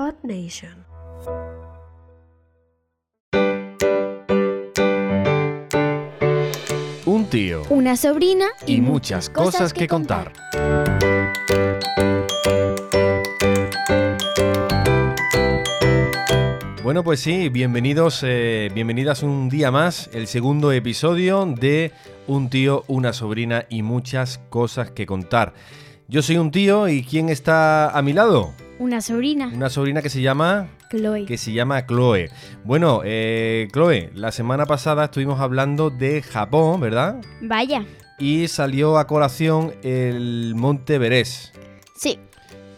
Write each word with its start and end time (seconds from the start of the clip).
Odd 0.00 0.14
Nation. 0.22 0.86
Un 7.04 7.26
tío 7.26 7.64
Una 7.68 7.96
sobrina 7.96 8.46
y 8.66 8.80
muchas 8.80 9.28
cosas 9.28 9.74
que 9.74 9.86
contar. 9.86 10.32
Bueno, 16.82 17.04
pues 17.04 17.20
sí, 17.20 17.50
bienvenidos, 17.50 18.22
eh, 18.22 18.70
bienvenidas 18.72 19.22
un 19.22 19.50
día 19.50 19.70
más, 19.70 20.08
el 20.14 20.28
segundo 20.28 20.72
episodio 20.72 21.44
de 21.44 21.92
Un 22.26 22.48
tío, 22.48 22.84
una 22.88 23.12
sobrina 23.12 23.66
y 23.68 23.82
muchas 23.82 24.38
cosas 24.48 24.92
que 24.92 25.04
contar. 25.04 25.52
Yo 26.08 26.22
soy 26.22 26.38
un 26.38 26.50
tío 26.50 26.88
y 26.88 27.04
¿quién 27.04 27.28
está 27.28 27.90
a 27.90 28.00
mi 28.00 28.14
lado? 28.14 28.54
Una 28.80 29.02
sobrina, 29.02 29.50
Una 29.54 29.68
sobrina 29.68 30.00
que 30.00 30.08
se 30.08 30.22
llama 30.22 30.68
Chloe. 30.90 31.26
que 31.26 31.36
se 31.36 31.52
llama 31.52 31.86
Chloe. 31.86 32.30
Bueno, 32.64 33.02
eh, 33.04 33.68
Chloe, 33.72 34.10
la 34.14 34.32
semana 34.32 34.64
pasada 34.64 35.04
estuvimos 35.04 35.38
hablando 35.38 35.90
de 35.90 36.22
Japón, 36.22 36.80
¿verdad? 36.80 37.20
Vaya. 37.42 37.84
Y 38.18 38.48
salió 38.48 38.96
a 38.98 39.06
colación 39.06 39.74
el 39.82 40.54
monte 40.56 40.94
Everest, 40.94 41.54
Sí, 41.94 42.18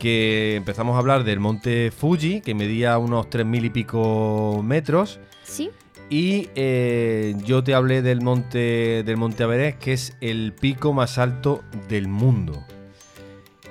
que 0.01 0.57
empezamos 0.57 0.97
a 0.97 0.99
hablar 0.99 1.23
del 1.23 1.39
monte 1.39 1.93
Fuji, 1.97 2.41
que 2.41 2.55
medía 2.57 2.98
unos 2.98 3.27
3.000 3.31 3.65
y 3.67 3.71
pico 3.71 4.61
metros. 4.65 5.21
sí. 5.45 5.71
Y 6.11 6.51
eh, 6.57 7.34
yo 7.47 7.65
te 7.65 7.75
hablé 7.75 8.03
del 8.03 8.21
monte, 8.21 9.03
del 9.03 9.17
monte 9.17 9.45
Everest, 9.45 9.79
que 9.79 9.93
es 9.95 10.15
el 10.21 10.53
pico 10.53 10.93
más 10.93 11.17
alto 11.17 11.62
del 11.89 12.07
mundo. 12.07 12.67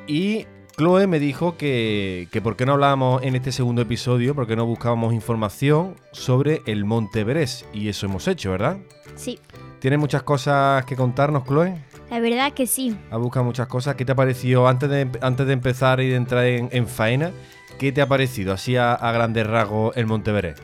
Y 0.07 0.47
Chloe 0.81 1.05
me 1.05 1.19
dijo 1.19 1.57
que, 1.57 2.27
que 2.31 2.41
por 2.41 2.55
qué 2.55 2.65
no 2.65 2.71
hablábamos 2.71 3.21
en 3.21 3.35
este 3.35 3.51
segundo 3.51 3.83
episodio, 3.83 4.33
por 4.33 4.47
qué 4.47 4.55
no 4.55 4.65
buscábamos 4.65 5.13
información 5.13 5.95
sobre 6.11 6.63
el 6.65 6.85
monte 6.85 7.19
Everest. 7.19 7.67
Y 7.71 7.87
eso 7.87 8.07
hemos 8.07 8.27
hecho, 8.27 8.49
¿verdad? 8.49 8.79
Sí. 9.13 9.37
¿Tienes 9.77 9.99
muchas 9.99 10.23
cosas 10.23 10.83
que 10.85 10.95
contarnos, 10.95 11.43
Chloe? 11.45 11.75
La 12.09 12.19
verdad 12.19 12.51
que 12.53 12.65
sí. 12.65 12.97
Ha 13.11 13.17
buscado 13.17 13.45
muchas 13.45 13.67
cosas. 13.67 13.93
¿Qué 13.93 14.05
te 14.05 14.13
ha 14.13 14.15
parecido 14.15 14.67
antes 14.67 14.89
de, 14.89 15.07
antes 15.21 15.45
de 15.45 15.53
empezar 15.53 16.01
y 16.01 16.09
de 16.09 16.15
entrar 16.15 16.45
en, 16.45 16.67
en 16.71 16.87
faena? 16.87 17.29
¿Qué 17.77 17.91
te 17.91 18.01
ha 18.01 18.07
parecido 18.07 18.51
así 18.51 18.75
a, 18.75 18.93
a 18.93 19.11
grandes 19.11 19.45
rasgos 19.45 19.95
el 19.95 20.07
monte 20.07 20.31
Everest? 20.31 20.63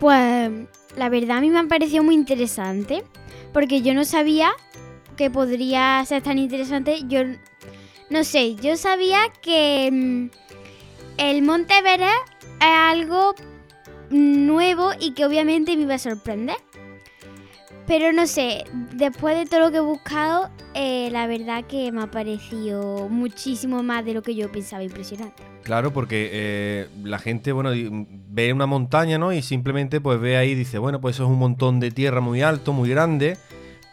Pues 0.00 0.50
la 0.96 1.08
verdad 1.10 1.36
a 1.36 1.40
mí 1.40 1.48
me 1.48 1.60
ha 1.60 1.68
parecido 1.68 2.02
muy 2.02 2.16
interesante. 2.16 3.04
Porque 3.52 3.82
yo 3.82 3.94
no 3.94 4.04
sabía 4.04 4.50
que 5.16 5.30
podría 5.30 6.04
ser 6.06 6.24
tan 6.24 6.38
interesante. 6.38 7.02
Yo 7.06 7.20
no 8.12 8.24
sé, 8.24 8.56
yo 8.56 8.76
sabía 8.76 9.20
que 9.40 9.90
mm, 9.90 10.30
el 11.16 11.42
Monte 11.42 11.78
Everest 11.78 12.10
es 12.60 12.66
algo 12.66 13.34
nuevo 14.10 14.90
y 15.00 15.14
que 15.14 15.24
obviamente 15.24 15.74
me 15.76 15.84
iba 15.84 15.94
a 15.94 15.98
sorprender. 15.98 16.56
Pero 17.86 18.12
no 18.12 18.26
sé, 18.26 18.64
después 18.92 19.36
de 19.36 19.46
todo 19.46 19.60
lo 19.60 19.70
que 19.70 19.78
he 19.78 19.80
buscado, 19.80 20.50
eh, 20.74 21.08
la 21.10 21.26
verdad 21.26 21.64
que 21.64 21.90
me 21.90 22.02
ha 22.02 22.10
parecido 22.10 23.08
muchísimo 23.08 23.82
más 23.82 24.04
de 24.04 24.14
lo 24.14 24.22
que 24.22 24.34
yo 24.34 24.52
pensaba 24.52 24.84
impresionante. 24.84 25.42
Claro, 25.62 25.92
porque 25.92 26.30
eh, 26.32 26.88
la 27.02 27.18
gente, 27.18 27.50
bueno, 27.52 27.70
ve 28.28 28.52
una 28.52 28.66
montaña, 28.66 29.18
¿no? 29.18 29.32
Y 29.32 29.42
simplemente 29.42 30.00
pues 30.00 30.20
ve 30.20 30.36
ahí 30.36 30.50
y 30.50 30.54
dice, 30.54 30.78
bueno, 30.78 31.00
pues 31.00 31.16
eso 31.16 31.24
es 31.24 31.30
un 31.30 31.38
montón 31.38 31.80
de 31.80 31.90
tierra 31.90 32.20
muy 32.20 32.42
alto, 32.42 32.72
muy 32.72 32.88
grande. 32.90 33.36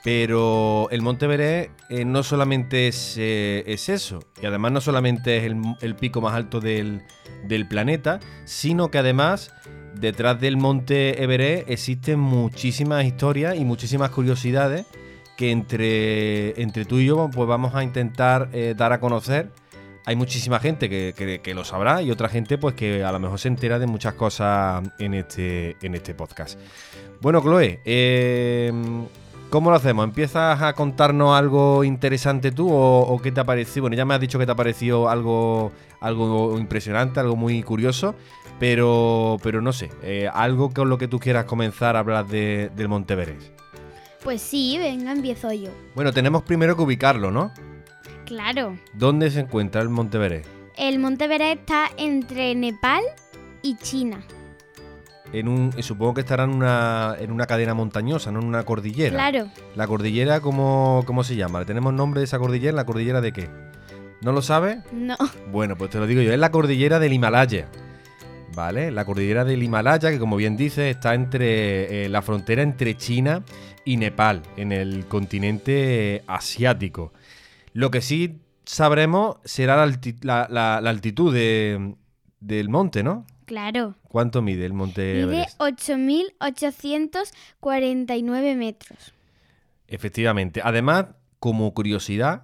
Pero 0.03 0.87
el 0.91 1.01
Monte 1.01 1.25
Everest 1.25 1.71
eh, 1.89 2.05
no 2.05 2.23
solamente 2.23 2.87
es, 2.87 3.15
eh, 3.17 3.63
es 3.67 3.89
eso, 3.89 4.19
y 4.41 4.45
además 4.45 4.71
no 4.71 4.79
solamente 4.81 5.37
es 5.37 5.43
el, 5.43 5.57
el 5.81 5.95
pico 5.95 6.21
más 6.21 6.33
alto 6.35 6.61
del, 6.61 7.01
del 7.43 7.67
planeta, 7.67 8.19
sino 8.45 8.89
que 8.91 8.97
además 8.97 9.51
detrás 9.95 10.39
del 10.39 10.55
Monte 10.55 11.21
Everest 11.21 11.69
existen 11.69 12.19
muchísimas 12.19 13.03
historias 13.03 13.55
y 13.57 13.65
muchísimas 13.65 14.09
curiosidades 14.11 14.85
que 15.35 15.51
entre, 15.51 16.61
entre 16.61 16.85
tú 16.85 16.99
y 16.99 17.05
yo 17.07 17.29
pues 17.33 17.47
vamos 17.47 17.75
a 17.75 17.83
intentar 17.83 18.49
eh, 18.53 18.75
dar 18.77 18.93
a 18.93 18.99
conocer 18.99 19.51
hay 20.05 20.15
muchísima 20.15 20.59
gente 20.59 20.89
que, 20.89 21.13
que- 21.15 21.39
que 21.41 21.53
lo 21.53 21.63
sabrá 21.65 22.01
y 22.01 22.09
otra 22.09 22.29
gente 22.29 22.57
pues 22.57 22.73
que 22.73 23.03
a 23.03 23.11
lo 23.11 23.19
mejor 23.19 23.37
se 23.37 23.47
entera 23.49 23.77
de 23.79 23.85
muchas 23.85 24.13
cosas 24.15 24.81
en 24.97 25.13
este, 25.13 25.75
en 25.81 25.93
este 25.93 26.13
podcast. 26.15 26.57
Bueno, 27.21 27.41
Chloe, 27.41 27.79
eh, 27.85 28.71
¿cómo 29.49 29.69
lo 29.69 29.75
hacemos? 29.75 30.03
¿Empiezas 30.05 30.61
a 30.61 30.73
contarnos 30.73 31.37
algo 31.37 31.83
interesante 31.83 32.51
tú 32.51 32.71
o, 32.71 33.01
o 33.01 33.21
qué 33.21 33.31
te 33.31 33.39
ha 33.41 33.43
parecido? 33.45 33.83
Bueno, 33.83 33.95
ya 33.95 34.05
me 34.05 34.13
has 34.13 34.19
dicho 34.21 34.39
que 34.39 34.45
te 34.45 34.51
ha 34.51 34.55
parecido 34.55 35.09
algo, 35.09 35.71
algo 36.01 36.57
impresionante, 36.57 37.19
algo 37.19 37.35
muy 37.35 37.61
curioso, 37.63 38.15
pero, 38.59 39.37
pero 39.43 39.61
no 39.61 39.73
sé, 39.73 39.89
eh, 40.03 40.29
algo 40.33 40.71
con 40.71 40.89
lo 40.89 40.97
que 40.97 41.07
tú 41.07 41.19
quieras 41.19 41.45
comenzar 41.45 41.95
a 41.95 41.99
hablar 41.99 42.27
de- 42.27 42.71
del 42.75 42.87
Monte 42.89 43.13
Everest. 43.13 43.51
Pues 44.23 44.41
sí, 44.41 44.77
venga, 44.77 45.11
empiezo 45.13 45.51
yo. 45.53 45.69
Bueno, 45.95 46.11
tenemos 46.11 46.43
primero 46.43 46.75
que 46.75 46.81
ubicarlo, 46.83 47.31
¿no? 47.31 47.51
Claro. 48.25 48.77
¿Dónde 48.93 49.31
se 49.31 49.39
encuentra 49.39 49.81
el 49.81 49.89
Monte 49.89 50.17
Everest? 50.17 50.47
El 50.77 50.99
Monte 50.99 51.25
Everest 51.25 51.59
está 51.61 51.85
entre 51.97 52.53
Nepal 52.55 53.01
y 53.61 53.75
China. 53.77 54.21
En 55.31 55.47
un, 55.47 55.71
supongo 55.83 56.15
que 56.15 56.21
estará 56.21 56.43
en 56.45 56.49
una, 56.49 57.15
en 57.19 57.31
una 57.31 57.45
cadena 57.45 57.73
montañosa, 57.75 58.31
no 58.31 58.39
en 58.39 58.45
una 58.47 58.63
cordillera. 58.63 59.11
Claro. 59.15 59.47
La 59.75 59.85
cordillera, 59.87 60.41
¿cómo, 60.41 61.03
¿cómo 61.05 61.23
se 61.23 61.35
llama? 61.35 61.65
¿Tenemos 61.65 61.93
nombre 61.93 62.19
de 62.21 62.25
esa 62.25 62.39
cordillera? 62.39 62.75
¿La 62.75 62.85
cordillera 62.85 63.21
de 63.21 63.31
qué? 63.31 63.49
¿No 64.21 64.31
lo 64.31 64.41
sabes? 64.41 64.79
No. 64.91 65.15
Bueno, 65.51 65.77
pues 65.77 65.91
te 65.91 65.99
lo 65.99 66.07
digo 66.07 66.21
yo. 66.21 66.33
Es 66.33 66.39
la 66.39 66.49
cordillera 66.51 66.97
del 66.99 67.13
Himalaya. 67.13 67.67
¿Vale? 68.55 68.89
La 68.91 69.05
cordillera 69.05 69.45
del 69.45 69.61
Himalaya, 69.61 70.09
que 70.09 70.17
como 70.19 70.35
bien 70.35 70.57
dices, 70.57 70.93
está 70.95 71.13
entre 71.13 72.05
eh, 72.05 72.09
la 72.09 72.21
frontera 72.23 72.63
entre 72.63 72.97
China 72.97 73.43
y 73.85 73.97
Nepal, 73.97 74.41
en 74.57 74.71
el 74.71 75.05
continente 75.05 76.23
asiático. 76.27 77.13
Lo 77.73 77.91
que 77.91 78.01
sí 78.01 78.39
sabremos 78.65 79.37
será 79.45 79.77
la, 79.77 79.85
alti- 79.85 80.17
la- 80.23 80.47
la- 80.49 80.81
la 80.81 80.89
altitud 80.89 81.31
de- 81.33 81.93
del 82.39 82.69
monte, 82.69 83.03
¿no? 83.03 83.25
Claro. 83.49 83.95
¿Cuánto 84.07 84.41
mide 84.43 84.67
el 84.67 84.73
monte 84.73 85.01
Mide 85.01 85.23
Everest? 85.23 85.59
8.849 85.59 88.55
metros. 88.55 89.15
Efectivamente. 89.87 90.61
Además, 90.63 91.07
como 91.39 91.73
curiosidad, 91.73 92.43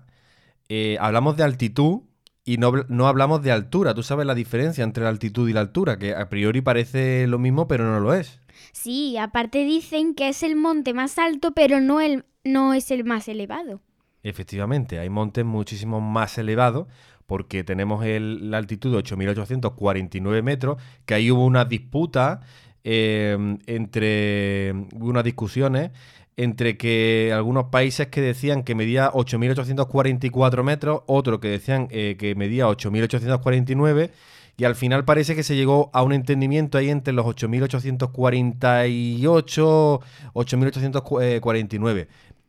eh, 0.68 0.98
hablamos 1.00 1.38
de 1.38 1.44
altitud 1.44 2.00
y 2.44 2.58
no, 2.58 2.72
no 2.88 3.08
hablamos 3.08 3.44
de 3.44 3.52
altura. 3.52 3.94
Tú 3.94 4.02
sabes 4.02 4.26
la 4.26 4.34
diferencia 4.34 4.84
entre 4.84 5.04
la 5.04 5.12
altitud 5.12 5.48
y 5.48 5.54
la 5.54 5.60
altura, 5.60 6.00
que 6.00 6.16
a 6.16 6.28
priori 6.28 6.62
parece 6.62 7.28
lo 7.28 7.38
mismo, 7.38 7.68
pero 7.68 7.84
no 7.84 8.00
lo 8.00 8.16
es. 8.16 8.40
Sí, 8.72 9.16
aparte 9.20 9.64
dicen 9.64 10.16
que 10.16 10.30
es 10.30 10.42
el 10.42 10.56
monte 10.56 10.96
más 10.96 11.20
alto, 11.20 11.52
pero 11.52 11.82
no, 11.82 12.02
el, 12.02 12.26
no 12.44 12.74
es 12.74 12.90
el 12.90 13.04
más 13.04 13.28
elevado. 13.28 13.80
Efectivamente, 14.24 14.98
hay 14.98 15.12
montes 15.12 15.46
muchísimo 15.46 16.02
más 16.02 16.40
elevados, 16.40 16.88
porque 17.26 17.64
tenemos 17.64 18.06
la 18.06 18.58
altitud 18.58 18.92
de 18.92 19.04
8.849 19.04 20.44
metros, 20.44 20.78
que 21.06 21.14
ahí 21.14 21.32
hubo 21.32 21.46
una 21.46 21.66
disputa 21.66 22.42
eh, 22.84 23.58
entre. 23.66 24.74
unas 24.94 25.24
discusiones 25.24 25.92
entre 26.38 26.78
que 26.78 27.32
algunos 27.34 27.66
países 27.66 28.08
que 28.08 28.22
decían 28.22 28.64
que 28.64 28.76
medía 28.76 29.12
8.844 29.12 30.64
metros, 30.64 31.02
otros 31.08 31.40
que 31.40 31.48
decían 31.48 31.88
eh, 31.92 32.16
que 32.20 32.36
medía 32.36 32.68
8.849, 32.68 34.12
y 34.58 34.66
al 34.66 34.76
final 34.76 35.06
parece 35.06 35.36
que 35.36 35.44
se 35.44 35.56
llegó 35.56 35.90
a 35.94 36.04
un 36.04 36.12
entendimiento 36.14 36.78
ahí 36.78 36.90
entre 36.90 37.14
los 37.14 37.26
8.848, 37.26 40.02
8.849. 40.34 42.08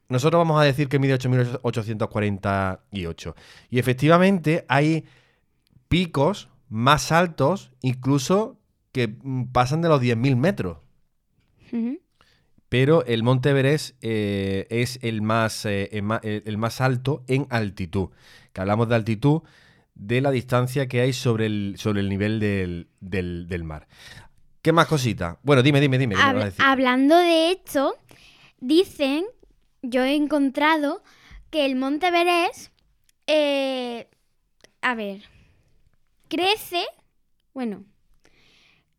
Nosotros 0.09 0.39
vamos 0.41 0.61
a 0.61 0.65
decir 0.65 0.89
que 0.89 0.99
mide 0.99 1.15
8.848. 1.19 3.35
Y 3.71 3.79
efectivamente 3.79 4.65
hay 4.69 5.05
picos 5.89 6.49
más 6.69 7.13
altos, 7.13 7.71
incluso 7.83 8.59
que 8.93 9.09
mm, 9.23 9.47
pasan 9.53 9.83
de 9.83 9.89
los 9.89 10.01
10.000 10.01 10.37
metros. 10.37 10.79
Pero 12.69 13.05
el 13.07 13.23
Monte 13.23 13.51
Everest 13.51 13.97
eh, 14.03 14.67
es 14.71 14.99
el 15.03 15.23
más, 15.23 15.65
eh, 15.67 15.89
el 15.93 16.03
ma- 16.03 16.21
el- 16.23 16.59
más 16.59 16.81
alto 16.81 17.23
en 17.29 17.47
altitud. 17.51 18.09
Que 18.53 18.61
hablamos 18.61 18.89
de 18.89 18.95
altitud 18.97 19.43
de 19.95 20.21
la 20.21 20.31
distancia 20.31 20.89
que 20.89 21.01
hay 21.01 21.13
sobre 21.13 21.47
el, 21.47 21.75
sobre 21.79 22.01
el 22.01 22.09
nivel 22.09 22.41
del, 22.41 22.89
del- 23.01 23.47
del 23.49 23.65
mar. 23.65 23.87
¿Qué 24.63 24.73
más 24.73 24.87
cositas? 24.89 25.37
Bueno, 25.43 25.63
dime, 25.63 25.81
dime, 25.81 25.99
dime. 25.99 26.17
hablando 26.59 27.17
de 27.17 27.53
esto, 27.53 27.95
dicen, 28.61 29.25
yo 29.83 30.05
he 30.05 30.15
encontrado 30.15 31.03
que 31.51 31.67
el 31.67 31.77
Monte 31.77 32.09
Everest, 32.09 32.73
eh, 33.27 34.09
a 34.83 34.95
ver, 34.95 35.23
crece, 36.29 36.85
bueno, 37.55 37.85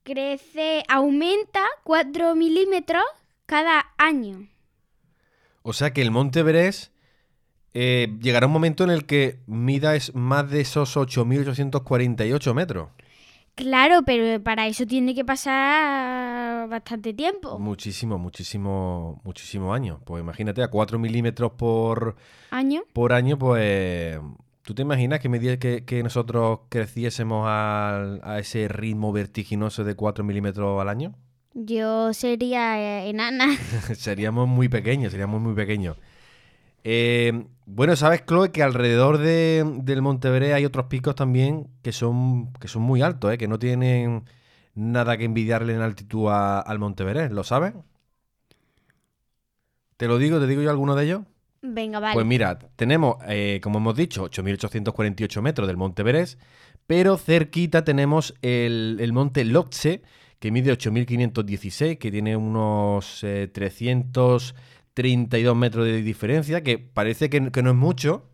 crece, 0.03 0.83
aumenta 0.87 1.61
4 1.83 2.35
milímetros 2.35 3.03
cada 3.45 3.93
año. 3.97 4.47
O 5.61 5.73
sea 5.73 5.91
que 5.91 6.01
el 6.01 6.11
Monte 6.11 6.39
Everest 6.39 6.93
eh, 7.73 8.07
llegará 8.21 8.47
un 8.47 8.53
momento 8.53 8.83
en 8.83 8.89
el 8.89 9.05
que 9.05 9.39
mida 9.45 9.95
es 9.95 10.15
más 10.15 10.49
de 10.49 10.61
esos 10.61 10.95
8.848 10.95 12.53
metros. 12.53 12.89
Claro, 13.55 14.03
pero 14.05 14.41
para 14.43 14.67
eso 14.67 14.85
tiene 14.85 15.13
que 15.13 15.25
pasar 15.25 16.36
bastante 16.65 17.13
tiempo. 17.13 17.59
Muchísimo, 17.59 18.17
muchísimo, 18.17 19.21
muchísimo 19.23 19.73
años. 19.73 19.99
Pues 20.05 20.21
imagínate, 20.21 20.63
a 20.63 20.69
4 20.69 20.97
milímetros 20.97 21.51
por 21.53 22.15
¿Año? 22.51 22.81
por 22.93 23.13
año, 23.13 23.37
pues. 23.37 24.19
¿Tú 24.63 24.73
te 24.73 24.81
imaginas 24.81 25.19
que, 25.21 25.29
medida 25.29 25.57
que, 25.57 25.85
que 25.85 26.03
nosotros 26.03 26.59
creciésemos 26.69 27.45
al- 27.47 28.19
a 28.23 28.39
ese 28.39 28.67
ritmo 28.67 29.13
vertiginoso 29.13 29.83
de 29.85 29.95
4 29.95 30.23
milímetros 30.25 30.81
al 30.81 30.89
año? 30.89 31.13
Yo 31.53 32.13
sería 32.13 32.77
eh, 33.05 33.09
enana. 33.09 33.47
seríamos 33.95 34.47
muy 34.47 34.67
pequeños, 34.67 35.11
seríamos 35.11 35.39
muy 35.41 35.53
pequeños. 35.53 35.95
Eh, 36.83 37.45
bueno, 37.65 37.95
sabes, 37.95 38.23
Chloe, 38.25 38.51
que 38.51 38.63
alrededor 38.63 39.17
de- 39.17 39.65
del 39.83 40.01
Monteveré 40.01 40.53
hay 40.53 40.65
otros 40.65 40.85
picos 40.87 41.15
también 41.15 41.67
que 41.81 41.91
son, 41.91 42.53
que 42.53 42.67
son 42.67 42.81
muy 42.81 43.01
altos, 43.01 43.33
¿eh? 43.33 43.37
que 43.37 43.47
no 43.47 43.59
tienen 43.59 44.23
nada 44.77 45.17
que 45.17 45.25
envidiarle 45.25 45.73
en 45.73 45.81
altitud 45.81 46.29
a- 46.29 46.61
al 46.61 46.79
Monteveré, 46.79 47.29
¿lo 47.29 47.43
sabes? 47.43 47.73
¿Te 49.97 50.07
lo 50.07 50.17
digo? 50.17 50.39
¿Te 50.39 50.47
digo 50.47 50.61
yo 50.61 50.69
alguno 50.69 50.95
de 50.95 51.05
ellos? 51.05 51.21
Venga, 51.61 51.99
vale. 51.99 52.13
Pues 52.13 52.25
mira, 52.25 52.59
tenemos, 52.75 53.17
eh, 53.27 53.59
como 53.63 53.79
hemos 53.79 53.95
dicho, 53.95 54.23
8.848 54.23 55.41
metros 55.41 55.67
del 55.67 55.77
Monte 55.77 56.03
Everest, 56.03 56.39
pero 56.85 57.17
cerquita 57.17 57.83
tenemos 57.83 58.35
el, 58.41 58.97
el 58.99 59.11
Monte 59.11 59.43
Lhotse, 59.43 60.03
que 60.39 60.51
mide 60.51 60.71
8.516, 60.71 61.97
que 61.97 62.11
tiene 62.11 62.37
unos 62.37 63.23
eh, 63.23 63.49
332 63.51 65.55
metros 65.55 65.85
de 65.85 66.01
diferencia, 66.03 66.61
que 66.63 66.77
parece 66.77 67.29
que, 67.29 67.51
que 67.51 67.63
no 67.63 67.71
es 67.71 67.75
mucho, 67.75 68.29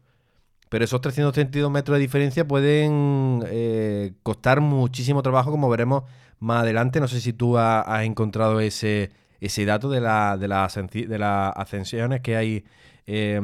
pero 0.74 0.86
esos 0.86 1.02
332 1.02 1.70
metros 1.70 1.98
de 1.98 2.02
diferencia 2.02 2.48
pueden 2.48 3.44
eh, 3.46 4.14
costar 4.24 4.60
muchísimo 4.60 5.22
trabajo, 5.22 5.52
como 5.52 5.70
veremos 5.70 6.02
más 6.40 6.64
adelante. 6.64 7.00
No 7.00 7.08
sé 7.08 7.22
si 7.22 7.32
tú 7.32 7.60
ha- 7.60 7.82
has 7.82 8.04
encontrado 8.06 8.60
ese, 8.60 9.12
ese 9.40 9.66
dato 9.66 9.88
de, 9.92 10.02
la, 10.02 10.36
de, 10.36 10.48
las 10.48 10.76
ascensi- 10.76 11.06
de 11.06 11.20
las 11.20 11.54
ascensiones 11.56 12.22
que 12.22 12.36
hay 12.38 12.64
eh, 13.06 13.36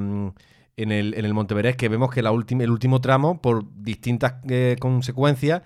en, 0.76 0.92
el, 0.92 1.14
en 1.14 1.24
el 1.24 1.34
Monte 1.36 1.54
Everest, 1.54 1.78
que 1.78 1.88
vemos 1.88 2.10
que 2.10 2.24
la 2.24 2.32
el 2.32 2.72
último 2.72 3.00
tramo, 3.00 3.40
por 3.40 3.64
distintas 3.76 4.34
eh, 4.50 4.76
consecuencias, 4.80 5.62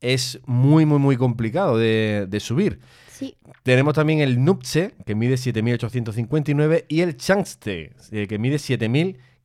es 0.00 0.40
muy, 0.46 0.86
muy, 0.86 0.98
muy 0.98 1.18
complicado 1.18 1.76
de, 1.76 2.24
de 2.26 2.40
subir. 2.40 2.80
Sí. 3.10 3.36
Tenemos 3.64 3.92
también 3.92 4.20
el 4.20 4.42
Nuptse, 4.42 4.94
que 5.04 5.14
mide 5.14 5.34
7.859, 5.34 6.86
y 6.88 7.02
el 7.02 7.18
Changste, 7.18 7.92
eh, 8.12 8.26
que 8.26 8.38
mide 8.38 8.56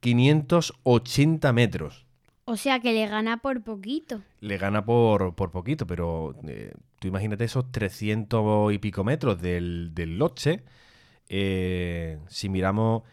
7.580 0.02 1.54
metros. 1.54 2.06
O 2.46 2.56
sea 2.56 2.80
que 2.80 2.94
le 2.94 3.08
gana 3.08 3.38
por 3.38 3.62
poquito. 3.62 4.22
Le 4.40 4.58
gana 4.58 4.86
por, 4.86 5.36
por 5.36 5.52
poquito, 5.52 5.86
pero 5.86 6.34
eh, 6.48 6.72
tú 7.00 7.08
imagínate 7.10 7.44
esos 7.44 7.72
300 7.72 8.72
y 8.74 8.78
pico 8.78 9.04
metros 9.04 9.42
del, 9.42 9.92
del 9.94 10.18
Lhotse. 10.18 10.64
eh, 11.30 12.20
si 12.30 12.48
miramos 12.48 13.04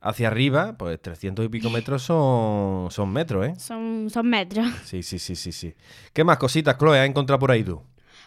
hacia 0.00 0.28
arriba, 0.28 0.76
pues 0.78 1.00
300 1.00 1.44
y 1.44 1.48
pico 1.48 1.68
metros 1.70 2.02
son, 2.02 2.90
son 2.90 3.12
metros, 3.12 3.46
¿eh? 3.46 3.54
Son, 3.58 4.08
son 4.10 4.28
metros. 4.28 4.66
Sí, 4.84 5.02
sí, 5.02 5.18
sí, 5.18 5.36
sí, 5.36 5.52
sí. 5.52 5.74
¿Qué 6.14 6.24
más 6.24 6.38
cositas, 6.38 6.76
Chloe, 6.78 6.98
has 6.98 7.08
encontrado 7.08 7.38
por 7.38 7.50
ahí 7.50 7.64
tú? 7.64 7.82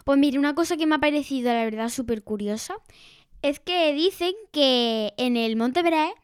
Pues 0.05 0.19
mire, 0.19 0.37
una 0.39 0.53
cosa 0.55 0.77
que 0.77 0.85
me 0.85 0.95
ha 0.95 0.99
parecido, 0.99 1.51
la 1.51 1.63
verdad, 1.63 1.89
súper 1.89 2.23
curiosa, 2.23 2.75
es 3.41 3.59
que 3.59 3.91
dicen 3.93 4.33
que 4.51 5.13
en 5.17 5.35
el 5.35 5.55
Monte 5.55 5.79
Everest 5.81 6.15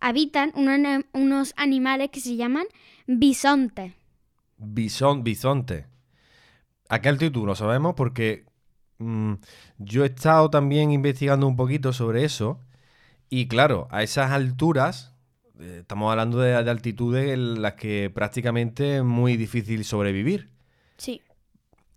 habitan 0.00 0.52
unos 0.54 1.54
animales 1.56 2.10
que 2.10 2.20
se 2.20 2.36
llaman 2.36 2.66
bisontes. 3.06 3.92
Bison, 4.58 5.24
bisonte. 5.24 5.86
Aquel 6.88 7.14
altitud 7.14 7.46
lo 7.46 7.54
sabemos 7.54 7.94
porque 7.94 8.44
mm, 8.98 9.34
yo 9.78 10.04
he 10.04 10.08
estado 10.08 10.50
también 10.50 10.90
investigando 10.90 11.46
un 11.46 11.56
poquito 11.56 11.92
sobre 11.92 12.24
eso. 12.24 12.60
Y 13.28 13.46
claro, 13.46 13.86
a 13.90 14.02
esas 14.02 14.32
alturas, 14.32 15.14
eh, 15.60 15.78
estamos 15.80 16.10
hablando 16.10 16.38
de, 16.38 16.62
de 16.62 16.70
altitudes 16.70 17.30
en 17.30 17.62
las 17.62 17.74
que 17.74 18.10
prácticamente 18.12 18.96
es 18.96 19.04
muy 19.04 19.36
difícil 19.36 19.84
sobrevivir. 19.84 20.50
Sí. 20.96 21.22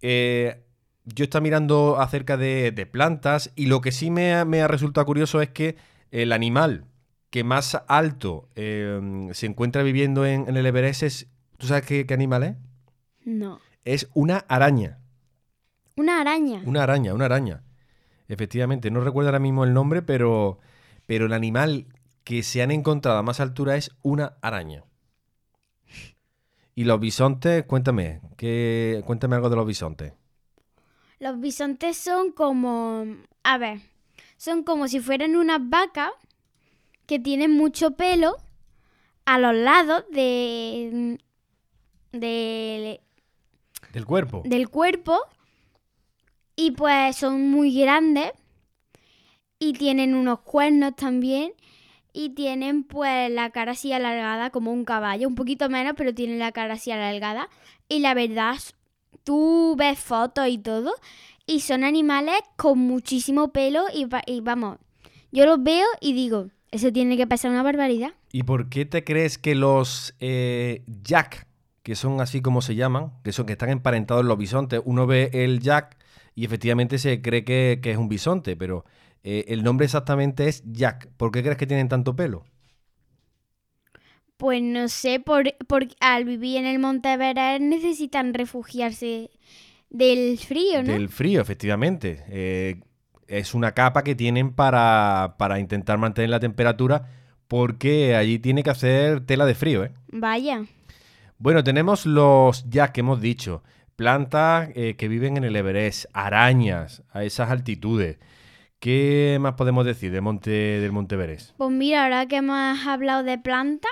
Eh, 0.01 0.63
yo 1.05 1.23
estaba 1.23 1.41
mirando 1.41 1.99
acerca 1.99 2.37
de, 2.37 2.71
de 2.71 2.85
plantas 2.85 3.51
y 3.55 3.65
lo 3.65 3.81
que 3.81 3.91
sí 3.91 4.09
me 4.09 4.45
me 4.45 4.61
ha 4.61 4.67
resultado 4.67 5.05
curioso 5.05 5.41
es 5.41 5.49
que 5.49 5.75
el 6.11 6.31
animal 6.31 6.85
que 7.33 7.43
más 7.43 7.81
alto 7.87 8.47
eh, 8.53 9.31
se 9.31 9.47
encuentra 9.47 9.81
viviendo 9.81 10.23
en, 10.23 10.47
en 10.47 10.55
el 10.55 10.67
Everest 10.67 11.01
es... 11.01 11.27
¿Tú 11.57 11.65
sabes 11.65 11.83
qué, 11.83 12.05
qué 12.05 12.13
animal 12.13 12.43
es? 12.43 12.55
No. 13.25 13.59
Es 13.85 14.07
una 14.13 14.45
araña. 14.47 14.99
Una 15.95 16.21
araña. 16.21 16.61
Una 16.63 16.83
araña, 16.83 17.11
una 17.15 17.25
araña. 17.25 17.63
Efectivamente, 18.27 18.91
no 18.91 18.99
recuerdo 18.99 19.29
ahora 19.29 19.39
mismo 19.39 19.63
el 19.63 19.73
nombre, 19.73 20.03
pero, 20.03 20.59
pero 21.07 21.25
el 21.25 21.33
animal 21.33 21.87
que 22.23 22.43
se 22.43 22.61
han 22.61 22.69
encontrado 22.69 23.17
a 23.17 23.23
más 23.23 23.39
altura 23.39 23.77
es 23.77 23.89
una 24.03 24.35
araña. 24.43 24.83
Y 26.75 26.83
los 26.83 26.99
bisontes, 26.99 27.65
cuéntame, 27.65 28.21
¿qué, 28.37 29.01
cuéntame 29.07 29.37
algo 29.37 29.49
de 29.49 29.55
los 29.55 29.65
bisontes. 29.65 30.13
Los 31.17 31.39
bisontes 31.39 31.97
son 31.97 32.31
como... 32.31 33.07
A 33.41 33.57
ver, 33.57 33.79
son 34.37 34.61
como 34.63 34.87
si 34.87 34.99
fueran 34.99 35.35
unas 35.35 35.67
vacas 35.67 36.11
que 37.05 37.19
tienen 37.19 37.51
mucho 37.51 37.91
pelo 37.91 38.37
a 39.25 39.39
los 39.39 39.55
lados 39.55 40.03
de, 40.11 41.17
de, 42.11 43.01
Del 43.91 44.05
cuerpo. 44.05 44.41
del 44.45 44.69
cuerpo 44.69 45.17
y 46.55 46.71
pues 46.71 47.15
son 47.15 47.49
muy 47.49 47.79
grandes 47.79 48.31
y 49.59 49.73
tienen 49.73 50.13
unos 50.15 50.41
cuernos 50.41 50.95
también 50.95 51.53
y 52.11 52.29
tienen 52.29 52.83
pues 52.83 53.31
la 53.31 53.49
cara 53.49 53.71
así 53.71 53.91
alargada 53.91 54.49
como 54.51 54.71
un 54.71 54.85
caballo, 54.85 55.27
un 55.27 55.35
poquito 55.35 55.69
menos, 55.69 55.93
pero 55.97 56.13
tienen 56.13 56.37
la 56.37 56.51
cara 56.51 56.75
así 56.75 56.91
alargada 56.91 57.49
y 57.89 57.99
la 57.99 58.13
verdad 58.13 58.57
tú 59.23 59.75
ves 59.77 59.99
fotos 59.99 60.47
y 60.47 60.57
todo 60.57 60.93
y 61.45 61.61
son 61.61 61.83
animales 61.83 62.35
con 62.55 62.77
muchísimo 62.79 63.51
pelo 63.51 63.85
y, 63.93 64.07
y 64.27 64.41
vamos, 64.41 64.77
yo 65.31 65.45
los 65.45 65.63
veo 65.63 65.87
y 66.01 66.13
digo, 66.13 66.49
eso 66.73 66.91
tiene 66.91 67.17
que 67.17 67.27
pasar 67.27 67.51
una 67.51 67.63
barbaridad. 67.63 68.11
¿Y 68.31 68.43
por 68.43 68.69
qué 68.69 68.85
te 68.85 69.03
crees 69.03 69.37
que 69.37 69.55
los 69.55 70.15
eh, 70.19 70.83
jack, 71.03 71.47
que 71.83 71.95
son 71.95 72.19
así 72.21 72.41
como 72.41 72.61
se 72.61 72.75
llaman, 72.75 73.13
que 73.23 73.31
son 73.31 73.45
que 73.45 73.53
están 73.53 73.69
emparentados 73.69 74.21
en 74.21 74.27
los 74.27 74.37
bisontes, 74.37 74.81
uno 74.83 75.05
ve 75.07 75.29
el 75.33 75.59
jack 75.59 75.97
y 76.35 76.45
efectivamente 76.45 76.97
se 76.97 77.21
cree 77.21 77.43
que, 77.45 77.79
que 77.81 77.91
es 77.91 77.97
un 77.97 78.09
bisonte, 78.09 78.55
pero 78.55 78.85
eh, 79.23 79.45
el 79.49 79.63
nombre 79.63 79.85
exactamente 79.85 80.47
es 80.47 80.63
jack. 80.65 81.07
¿Por 81.17 81.31
qué 81.31 81.43
crees 81.43 81.57
que 81.57 81.67
tienen 81.67 81.89
tanto 81.89 82.15
pelo? 82.15 82.43
Pues 84.37 84.61
no 84.61 84.87
sé, 84.89 85.19
por, 85.19 85.53
por- 85.67 85.87
al 86.01 86.25
vivir 86.25 86.57
en 86.57 86.65
el 86.65 86.79
Monte 86.79 87.13
Everest 87.13 87.61
necesitan 87.61 88.33
refugiarse 88.33 89.29
del 89.89 90.37
frío, 90.39 90.83
¿no? 90.83 90.91
Del 90.91 91.07
frío, 91.09 91.39
efectivamente. 91.39 92.23
Eh, 92.27 92.79
es 93.27 93.53
una 93.53 93.71
capa 93.73 94.03
que 94.03 94.15
tienen 94.15 94.53
para, 94.53 95.35
para 95.37 95.59
intentar 95.59 95.97
mantener 95.97 96.29
la 96.29 96.39
temperatura 96.39 97.07
porque 97.47 98.15
allí 98.15 98.39
tiene 98.39 98.63
que 98.63 98.69
hacer 98.69 99.25
tela 99.25 99.45
de 99.45 99.55
frío, 99.55 99.83
¿eh? 99.83 99.91
Vaya. 100.07 100.63
Bueno, 101.37 101.63
tenemos 101.63 102.05
los 102.05 102.67
ya 102.69 102.91
que 102.91 103.01
hemos 103.01 103.21
dicho, 103.21 103.63
plantas 103.95 104.69
eh, 104.75 104.95
que 104.95 105.07
viven 105.07 105.37
en 105.37 105.43
el 105.43 105.55
Everest, 105.55 106.05
arañas 106.13 107.03
a 107.11 107.23
esas 107.23 107.49
altitudes. 107.51 108.17
¿Qué 108.79 109.37
más 109.39 109.53
podemos 109.53 109.85
decir 109.85 110.11
del 110.11 110.21
monte, 110.21 110.49
del 110.51 110.91
monte 110.91 111.15
Everest? 111.15 111.51
Pues 111.57 111.71
mira, 111.71 112.03
ahora 112.03 112.25
que 112.27 112.37
hemos 112.37 112.85
hablado 112.87 113.23
de 113.23 113.37
plantas, 113.37 113.91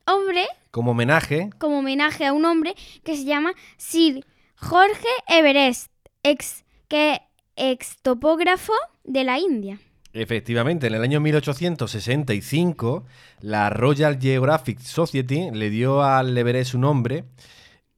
hombre, 0.06 0.46
Como 0.72 0.90
homenaje, 0.90 1.50
como 1.58 1.78
homenaje 1.78 2.26
a 2.26 2.32
un 2.32 2.44
hombre 2.44 2.74
que 3.04 3.16
se 3.16 3.24
llama 3.24 3.52
Sir 3.76 4.26
Jorge 4.56 5.08
Everest, 5.28 5.92
ex, 6.24 6.64
que 6.88 7.22
ex 7.54 7.96
topógrafo 8.02 8.72
de 9.04 9.22
la 9.22 9.38
India. 9.38 9.78
Efectivamente, 10.20 10.86
en 10.86 10.94
el 10.94 11.02
año 11.02 11.20
1865, 11.20 13.04
la 13.40 13.70
Royal 13.70 14.18
Geographic 14.20 14.80
Society 14.80 15.50
le 15.52 15.70
dio 15.70 16.02
al 16.02 16.36
Everest 16.36 16.72
su 16.72 16.78
nombre. 16.78 17.24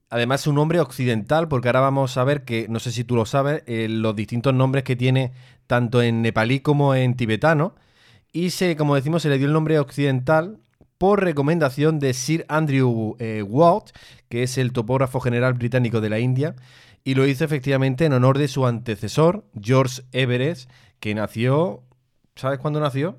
Además, 0.09 0.47
un 0.47 0.57
nombre 0.57 0.81
occidental, 0.81 1.49
porque 1.49 1.69
ahora 1.69 1.81
vamos 1.81 2.17
a 2.17 2.25
ver 2.25 2.45
que, 2.45 2.67
no 2.69 2.81
sé 2.81 2.93
si 2.93 3.05
tú 3.05 3.17
lo 3.17 3.27
sabes, 3.27 3.62
eh, 3.67 3.89
los 3.89 4.15
distintos 4.17 4.55
nombres 4.55 4.85
que 4.85 4.97
tiene 4.97 5.33
tanto 5.67 6.03
en 6.03 6.23
nepalí 6.23 6.61
como 6.61 6.95
en 6.95 7.17
tibetano. 7.17 7.75
Y 8.33 8.50
se, 8.50 8.77
como 8.77 8.95
decimos, 8.95 9.23
se 9.23 9.29
le 9.29 9.39
dio 9.39 9.47
el 9.47 9.53
nombre 9.53 9.79
occidental 9.79 10.59
por 10.99 11.25
recomendación 11.25 11.99
de 11.99 12.12
Sir 12.12 12.45
Andrew 12.49 13.17
eh, 13.19 13.45
que 14.29 14.43
es 14.43 14.59
el 14.59 14.73
topógrafo 14.73 15.21
general 15.21 15.55
británico 15.55 16.00
de 16.00 16.11
la 16.11 16.19
India, 16.19 16.57
y 17.05 17.15
lo 17.15 17.27
hizo 17.27 17.45
efectivamente 17.45 18.05
en 18.05 18.12
honor 18.12 18.37
de 18.37 18.49
su 18.49 18.67
antecesor, 18.67 19.45
George 19.59 20.03
Everest, 20.12 20.71
que 21.00 21.15
nació. 21.15 21.83
¿Sabes 22.41 22.59
cuándo 22.59 22.81
nació? 22.81 23.17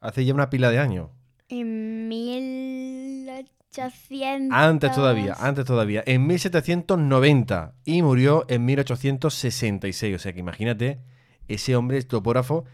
Hace 0.00 0.24
ya 0.24 0.32
una 0.32 0.48
pila 0.48 0.70
de 0.70 0.78
años. 0.78 1.10
En 1.48 2.06
1800. 2.06 4.56
Antes 4.56 4.92
todavía, 4.92 5.34
antes 5.40 5.64
todavía. 5.64 6.04
En 6.06 6.24
1790 6.28 7.74
y 7.84 8.02
murió 8.02 8.44
en 8.48 8.64
1866. 8.64 10.14
O 10.14 10.20
sea 10.20 10.32
que 10.32 10.38
imagínate 10.38 11.00
ese 11.48 11.74
hombre 11.74 12.00
topógrafo 12.04 12.64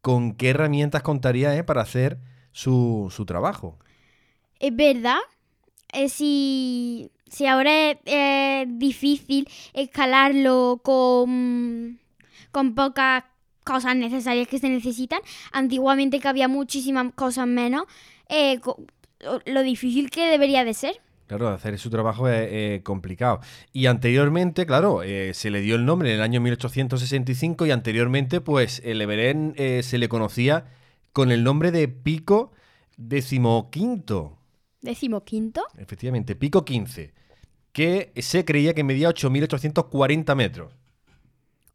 con 0.00 0.32
qué 0.32 0.48
herramientas 0.48 1.02
contaría 1.02 1.54
eh, 1.54 1.64
para 1.64 1.82
hacer 1.82 2.16
su, 2.52 3.12
su 3.14 3.26
trabajo. 3.26 3.78
Es 4.58 4.74
verdad. 4.74 5.18
Eh, 5.92 6.08
si, 6.08 7.10
si 7.26 7.44
ahora 7.44 7.90
es 7.90 7.98
eh, 8.06 8.64
difícil 8.66 9.50
escalarlo 9.74 10.80
con, 10.82 12.00
con 12.52 12.74
pocas 12.74 13.24
cosas 13.68 13.94
necesarias 13.96 14.48
que 14.48 14.58
se 14.58 14.70
necesitan, 14.70 15.20
antiguamente 15.52 16.20
que 16.20 16.28
había 16.28 16.48
muchísimas 16.48 17.12
cosas 17.12 17.46
menos, 17.46 17.84
eh, 18.30 18.60
lo 19.44 19.62
difícil 19.62 20.08
que 20.10 20.26
debería 20.26 20.64
de 20.64 20.72
ser. 20.72 21.02
Claro, 21.26 21.48
hacer 21.48 21.78
su 21.78 21.90
trabajo 21.90 22.26
es 22.26 22.48
eh, 22.50 22.80
complicado. 22.82 23.40
Y 23.74 23.84
anteriormente, 23.84 24.64
claro, 24.64 25.02
eh, 25.02 25.34
se 25.34 25.50
le 25.50 25.60
dio 25.60 25.74
el 25.74 25.84
nombre 25.84 26.08
en 26.08 26.16
el 26.16 26.22
año 26.22 26.40
1865 26.40 27.66
y 27.66 27.70
anteriormente, 27.70 28.40
pues, 28.40 28.80
el 28.82 29.02
Everest 29.02 29.60
eh, 29.60 29.82
se 29.82 29.98
le 29.98 30.08
conocía 30.08 30.64
con 31.12 31.30
el 31.30 31.44
nombre 31.44 31.70
de 31.70 31.86
Pico 31.88 32.52
Decimoquinto. 32.96 34.38
Decimoquinto. 34.80 35.64
Efectivamente, 35.76 36.34
Pico 36.34 36.64
15, 36.64 37.12
que 37.72 38.10
se 38.16 38.46
creía 38.46 38.72
que 38.72 38.84
medía 38.84 39.10
8.840 39.10 40.34
metros. 40.34 40.72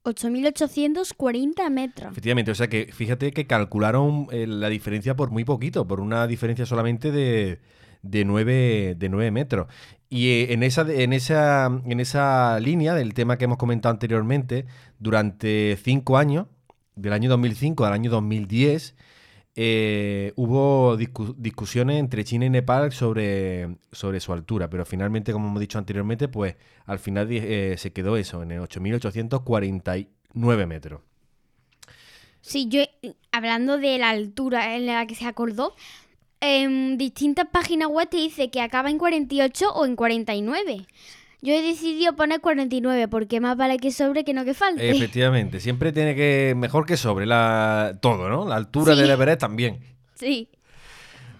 8.840 0.03 1.69
metros. 1.69 2.11
Efectivamente, 2.11 2.51
o 2.51 2.55
sea 2.55 2.67
que 2.67 2.89
fíjate 2.91 3.31
que 3.31 3.47
calcularon 3.47 4.27
eh, 4.31 4.45
la 4.47 4.69
diferencia 4.69 5.15
por 5.15 5.31
muy 5.31 5.45
poquito, 5.45 5.87
por 5.87 5.99
una 5.99 6.27
diferencia 6.27 6.65
solamente 6.65 7.11
de, 7.11 7.59
de, 8.01 8.25
9, 8.25 8.95
de 8.97 9.09
9 9.09 9.31
metros. 9.31 9.67
Y 10.09 10.29
eh, 10.29 10.53
en, 10.53 10.63
esa, 10.63 10.81
en, 10.81 11.13
esa, 11.13 11.81
en 11.85 11.99
esa 11.99 12.59
línea 12.59 12.93
del 12.93 13.13
tema 13.13 13.37
que 13.37 13.45
hemos 13.45 13.57
comentado 13.57 13.93
anteriormente, 13.93 14.65
durante 14.99 15.77
5 15.81 16.17
años, 16.17 16.47
del 16.95 17.13
año 17.13 17.29
2005 17.29 17.85
al 17.85 17.93
año 17.93 18.11
2010, 18.11 18.95
eh, 19.55 20.33
hubo 20.35 20.97
discu- 20.97 21.35
discusiones 21.37 21.99
entre 21.99 22.23
China 22.23 22.45
y 22.45 22.49
Nepal 22.49 22.91
sobre, 22.91 23.77
sobre 23.91 24.19
su 24.19 24.33
altura, 24.33 24.69
pero 24.69 24.85
finalmente, 24.85 25.31
como 25.31 25.47
hemos 25.47 25.59
dicho 25.59 25.77
anteriormente, 25.77 26.27
pues 26.27 26.55
al 26.85 26.99
final 26.99 27.27
eh, 27.31 27.75
se 27.77 27.93
quedó 27.93 28.17
eso, 28.17 28.43
en 28.43 28.51
el 28.51 28.61
8.849 28.61 30.67
metros. 30.67 31.01
Sí, 32.41 32.67
yo, 32.67 32.81
hablando 33.31 33.77
de 33.77 33.97
la 33.97 34.09
altura 34.09 34.75
en 34.75 34.87
la 34.87 35.05
que 35.07 35.15
se 35.15 35.25
acordó, 35.25 35.73
en 36.41 36.97
distintas 36.97 37.47
páginas 37.51 37.87
web 37.87 38.09
te 38.09 38.17
dice 38.17 38.51
que 38.51 38.61
acaba 38.61 38.89
en 38.89 38.97
48 38.97 39.71
o 39.73 39.85
en 39.85 39.95
49. 39.95 40.85
Yo 41.45 41.53
he 41.53 41.61
decidido 41.61 42.15
poner 42.15 42.39
49 42.39 43.09
porque 43.09 43.41
más 43.41 43.57
vale 43.57 43.77
que 43.77 43.91
sobre 43.91 44.23
que 44.23 44.33
no 44.33 44.45
que 44.45 44.53
falte. 44.53 44.89
Efectivamente, 44.89 45.59
siempre 45.59 45.91
tiene 45.91 46.15
que, 46.15 46.53
mejor 46.55 46.85
que 46.85 46.95
sobre 46.95 47.25
la, 47.25 47.97
todo, 48.01 48.29
¿no? 48.29 48.47
La 48.47 48.55
altura 48.55 48.95
Sí. 48.95 49.01
del 49.01 49.11
Everest 49.11 49.41
también. 49.41 49.79
Sí. 50.15 50.47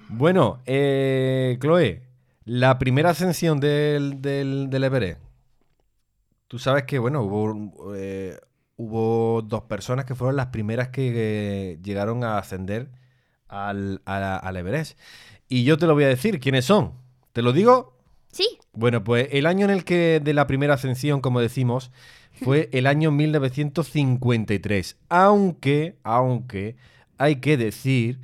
Bueno, 0.10 0.62
eh, 0.66 1.58
Chloe, 1.62 2.02
la 2.44 2.78
primera 2.80 3.12
ascensión 3.12 3.62
del, 3.62 4.22
del, 4.22 4.70
del 4.70 4.84
Everest. 4.84 5.22
Tú 6.50 6.60
sabes 6.60 6.84
que, 6.84 7.00
bueno, 7.00 7.22
hubo, 7.24 7.96
eh, 7.96 8.38
hubo 8.76 9.42
dos 9.42 9.62
personas 9.64 10.04
que 10.04 10.16
fueron 10.16 10.36
las 10.36 10.48
primeras 10.48 10.90
que 10.90 11.14
eh, 11.16 11.80
llegaron 11.82 12.26
a 12.26 12.38
ascender 12.40 12.90
al, 13.48 14.02
a 14.06 14.36
al 14.36 14.58
Everest. 14.58 15.00
Y 15.48 15.64
yo 15.64 15.78
te 15.78 15.88
lo 15.88 15.94
voy 15.94 16.04
a 16.04 16.08
decir, 16.10 16.42
¿quiénes 16.42 16.66
son? 16.66 16.92
¿Te 17.32 17.42
lo 17.42 17.54
digo? 17.54 17.93
Sí. 18.34 18.58
Bueno, 18.74 19.04
pues 19.04 19.30
el 19.32 19.46
año 19.46 19.66
en 19.66 19.72
el 19.72 19.86
que 19.86 20.20
de 20.22 20.34
la 20.34 20.48
primera 20.48 20.74
ascensión, 20.74 21.22
como 21.22 21.40
decimos, 21.40 21.92
fue 22.42 22.68
el 22.74 22.88
año 22.88 23.12
1953. 23.12 24.98
Aunque, 25.08 25.98
aunque 26.04 26.76
hay 27.18 27.38
que 27.38 27.58
decir 27.58 28.20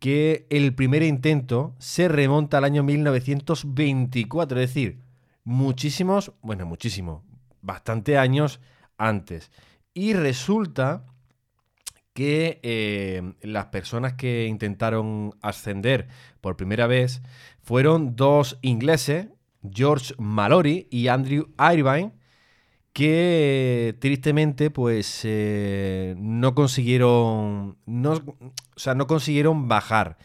que 0.00 0.46
el 0.50 0.74
primer 0.74 1.04
intento 1.04 1.74
se 1.78 2.08
remonta 2.08 2.58
al 2.58 2.64
año 2.64 2.82
1924, 2.82 4.60
es 4.60 4.68
decir, 4.68 4.98
muchísimos, 5.44 6.32
bueno, 6.42 6.66
muchísimo, 6.66 7.22
bastante 7.60 8.18
años 8.18 8.60
antes. 8.98 9.52
Y 9.94 10.14
resulta 10.14 11.04
que 12.14 12.58
eh, 12.62 13.34
las 13.42 13.66
personas 13.66 14.14
que 14.14 14.46
intentaron 14.46 15.34
ascender 15.40 16.08
por 16.40 16.56
primera 16.56 16.86
vez 16.86 17.22
fueron 17.62 18.16
dos 18.16 18.58
ingleses, 18.60 19.28
George 19.68 20.14
Mallory 20.18 20.88
y 20.90 21.08
Andrew 21.08 21.48
Irvine, 21.58 22.12
que 22.92 23.96
tristemente 24.00 24.70
pues 24.70 25.20
eh, 25.24 26.14
no 26.18 26.54
consiguieron 26.54 27.78
no, 27.86 28.12
o 28.12 28.52
sea, 28.76 28.94
no 28.94 29.06
consiguieron 29.06 29.68
bajar. 29.68 30.18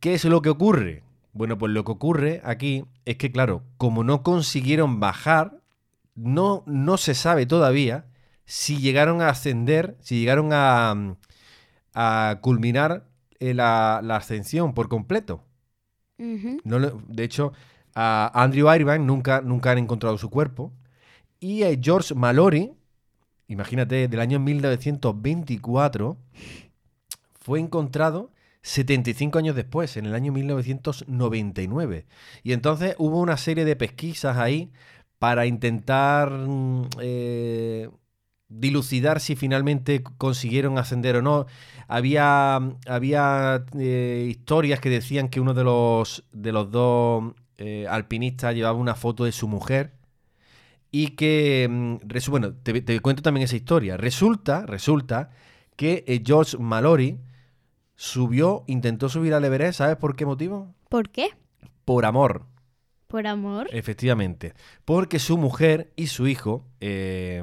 ¿Qué 0.00 0.14
es 0.14 0.24
lo 0.24 0.42
que 0.42 0.50
ocurre? 0.50 1.02
Bueno, 1.32 1.58
pues 1.58 1.72
lo 1.72 1.84
que 1.84 1.92
ocurre 1.92 2.40
aquí 2.44 2.84
es 3.04 3.16
que 3.16 3.30
claro, 3.30 3.62
como 3.76 4.04
no 4.04 4.22
consiguieron 4.22 5.00
bajar, 5.00 5.60
no, 6.14 6.62
no 6.66 6.96
se 6.96 7.14
sabe 7.14 7.46
todavía 7.46 8.06
si 8.46 8.78
llegaron 8.78 9.20
a 9.22 9.28
ascender, 9.28 9.96
si 10.00 10.18
llegaron 10.18 10.50
a, 10.52 11.16
a 11.94 12.38
culminar 12.40 13.06
eh, 13.38 13.54
la, 13.54 14.00
la 14.02 14.16
ascensión 14.16 14.72
por 14.74 14.88
completo. 14.88 15.42
No 16.64 16.80
de 16.80 17.24
hecho, 17.24 17.52
a 17.98 18.30
Andrew 18.34 18.70
Irvine 18.72 18.98
nunca, 18.98 19.40
nunca 19.40 19.70
han 19.70 19.78
encontrado 19.78 20.18
su 20.18 20.28
cuerpo. 20.28 20.70
Y 21.40 21.62
a 21.62 21.70
George 21.80 22.14
Mallory, 22.14 22.74
imagínate, 23.48 24.06
del 24.06 24.20
año 24.20 24.38
1924, 24.38 26.18
fue 27.40 27.58
encontrado 27.58 28.30
75 28.60 29.38
años 29.38 29.56
después, 29.56 29.96
en 29.96 30.04
el 30.04 30.14
año 30.14 30.30
1999. 30.30 32.06
Y 32.42 32.52
entonces 32.52 32.94
hubo 32.98 33.18
una 33.18 33.38
serie 33.38 33.64
de 33.64 33.76
pesquisas 33.76 34.36
ahí 34.36 34.70
para 35.18 35.46
intentar 35.46 36.30
mm, 36.30 36.88
eh, 37.00 37.88
dilucidar 38.48 39.20
si 39.20 39.36
finalmente 39.36 40.02
consiguieron 40.18 40.76
ascender 40.76 41.16
o 41.16 41.22
no. 41.22 41.46
Había, 41.88 42.56
había 42.86 43.64
eh, 43.78 44.26
historias 44.28 44.80
que 44.80 44.90
decían 44.90 45.28
que 45.30 45.40
uno 45.40 45.54
de 45.54 45.64
los, 45.64 46.24
de 46.32 46.52
los 46.52 46.70
dos 46.70 47.32
eh, 47.58 47.86
alpinistas 47.88 48.54
llevaba 48.54 48.78
una 48.78 48.94
foto 48.94 49.24
de 49.24 49.32
su 49.32 49.48
mujer 49.48 49.92
y 50.90 51.08
que, 51.08 51.68
mm, 51.70 52.30
bueno, 52.30 52.54
te, 52.54 52.80
te 52.80 53.00
cuento 53.00 53.22
también 53.22 53.44
esa 53.44 53.56
historia. 53.56 53.96
Resulta, 53.96 54.64
resulta 54.66 55.30
que 55.76 56.04
eh, 56.06 56.22
George 56.24 56.56
Mallory 56.58 57.18
subió, 57.94 58.64
intentó 58.66 59.08
subir 59.08 59.34
al 59.34 59.44
Everest, 59.44 59.78
¿sabes 59.78 59.96
por 59.96 60.16
qué 60.16 60.26
motivo? 60.26 60.74
¿Por 60.88 61.10
qué? 61.10 61.28
Por 61.84 62.04
amor. 62.04 62.46
Por 63.06 63.26
amor. 63.26 63.68
Efectivamente. 63.72 64.54
Porque 64.84 65.18
su 65.18 65.38
mujer 65.38 65.92
y 65.96 66.08
su 66.08 66.26
hijo 66.26 66.64
eh, 66.80 67.42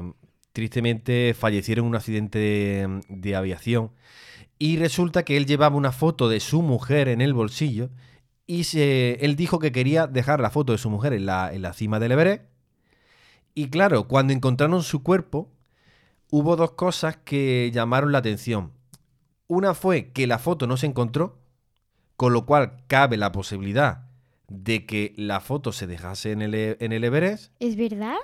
tristemente 0.52 1.34
fallecieron 1.34 1.86
en 1.86 1.90
un 1.90 1.96
accidente 1.96 2.38
de, 2.38 3.00
de 3.08 3.36
aviación. 3.36 3.92
Y 4.58 4.76
resulta 4.76 5.24
que 5.24 5.36
él 5.36 5.46
llevaba 5.46 5.76
una 5.76 5.92
foto 5.92 6.28
de 6.28 6.40
su 6.40 6.62
mujer 6.62 7.08
en 7.08 7.20
el 7.20 7.34
bolsillo. 7.34 7.90
Y 8.46 8.64
se- 8.64 9.24
él 9.24 9.36
dijo 9.36 9.58
que 9.58 9.72
quería 9.72 10.06
dejar 10.06 10.40
la 10.40 10.50
foto 10.50 10.72
de 10.72 10.78
su 10.78 10.90
mujer 10.90 11.12
en 11.12 11.26
la, 11.26 11.52
en 11.52 11.62
la 11.62 11.72
cima 11.72 11.98
del 11.98 12.12
Everest. 12.12 12.44
Y 13.54 13.68
claro, 13.70 14.08
cuando 14.08 14.32
encontraron 14.32 14.82
su 14.82 15.02
cuerpo, 15.02 15.50
hubo 16.30 16.56
dos 16.56 16.72
cosas 16.72 17.16
que 17.16 17.70
llamaron 17.72 18.12
la 18.12 18.18
atención. 18.18 18.72
Una 19.46 19.74
fue 19.74 20.10
que 20.12 20.26
la 20.26 20.38
foto 20.38 20.66
no 20.66 20.76
se 20.76 20.86
encontró, 20.86 21.38
con 22.16 22.32
lo 22.32 22.44
cual 22.46 22.82
cabe 22.86 23.16
la 23.16 23.32
posibilidad 23.32 24.08
de 24.48 24.84
que 24.86 25.14
la 25.16 25.40
foto 25.40 25.72
se 25.72 25.86
dejase 25.86 26.32
en 26.32 26.42
el, 26.42 26.54
en 26.54 26.92
el 26.92 27.04
Everest. 27.04 27.52
¿Es 27.60 27.76
verdad? 27.76 28.16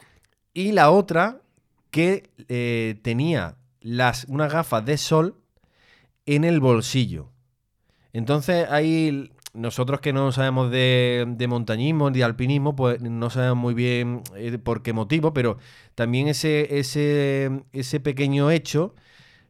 Y 0.53 0.73
la 0.73 0.91
otra, 0.91 1.41
que 1.91 2.31
eh, 2.49 2.99
tenía 3.03 3.57
las, 3.81 4.25
unas 4.29 4.53
gafas 4.53 4.85
de 4.85 4.99
sol 4.99 5.37
en 6.27 6.45
el 6.45 6.61
bolsillo. 6.61 7.31
Entonces 8.13 8.69
ahí 8.71 9.31
nosotros 9.53 10.01
que 10.01 10.13
no 10.13 10.31
sabemos 10.33 10.71
de, 10.71 11.25
de 11.29 11.47
montañismo, 11.49 12.11
de 12.11 12.25
alpinismo, 12.25 12.77
pues 12.77 13.01
no 13.03 13.31
sabemos 13.31 13.59
muy 13.59 13.75
bien 13.75 14.23
eh, 14.37 14.59
por 14.59 14.83
qué 14.83 14.93
motivo, 14.93 15.33
pero 15.33 15.59
también 15.95 16.29
ese, 16.29 16.79
ese, 16.79 17.63
ese 17.73 18.01
pequeño 18.01 18.51
hecho 18.51 18.95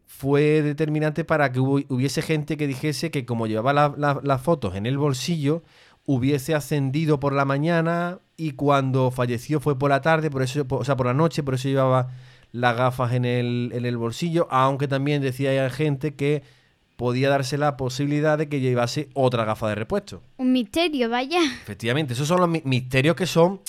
fue 0.06 0.62
determinante 0.62 1.24
para 1.24 1.52
que 1.52 1.60
hubiese 1.60 2.22
gente 2.22 2.56
que 2.56 2.66
dijese 2.66 3.10
que 3.10 3.24
como 3.24 3.46
llevaba 3.46 3.72
la- 3.72 3.94
la- 3.96 4.20
las 4.22 4.42
fotos 4.42 4.74
en 4.74 4.86
el 4.86 4.98
bolsillo, 4.98 5.62
hubiese 6.06 6.54
ascendido 6.54 7.20
por 7.20 7.32
la 7.32 7.44
mañana 7.44 8.18
y 8.36 8.52
cuando 8.52 9.10
falleció 9.10 9.60
fue 9.60 9.78
por 9.78 9.90
la 9.90 10.00
tarde, 10.00 10.30
por 10.30 10.42
eso, 10.42 10.66
o 10.68 10.84
sea, 10.84 10.96
por 10.96 11.06
la 11.06 11.14
noche, 11.14 11.42
por 11.42 11.54
eso 11.54 11.68
llevaba 11.68 12.08
las 12.52 12.76
gafas 12.76 13.12
en 13.12 13.24
el, 13.24 13.70
en 13.74 13.84
el 13.86 13.96
bolsillo, 13.96 14.48
aunque 14.50 14.88
también 14.88 15.22
decía 15.22 15.68
gente 15.70 16.14
que 16.16 16.42
podía 17.00 17.30
darse 17.30 17.56
la 17.56 17.78
posibilidad 17.78 18.36
de 18.36 18.50
que 18.50 18.60
llevase 18.60 19.08
otra 19.14 19.46
gafa 19.46 19.66
de 19.70 19.74
repuesto. 19.74 20.22
Un 20.36 20.52
misterio, 20.52 21.08
vaya. 21.08 21.40
Efectivamente, 21.62 22.12
esos 22.12 22.28
son 22.28 22.40
los 22.40 22.48
mi- 22.50 22.60
misterios 22.66 23.16
que 23.16 23.24
son 23.26 23.62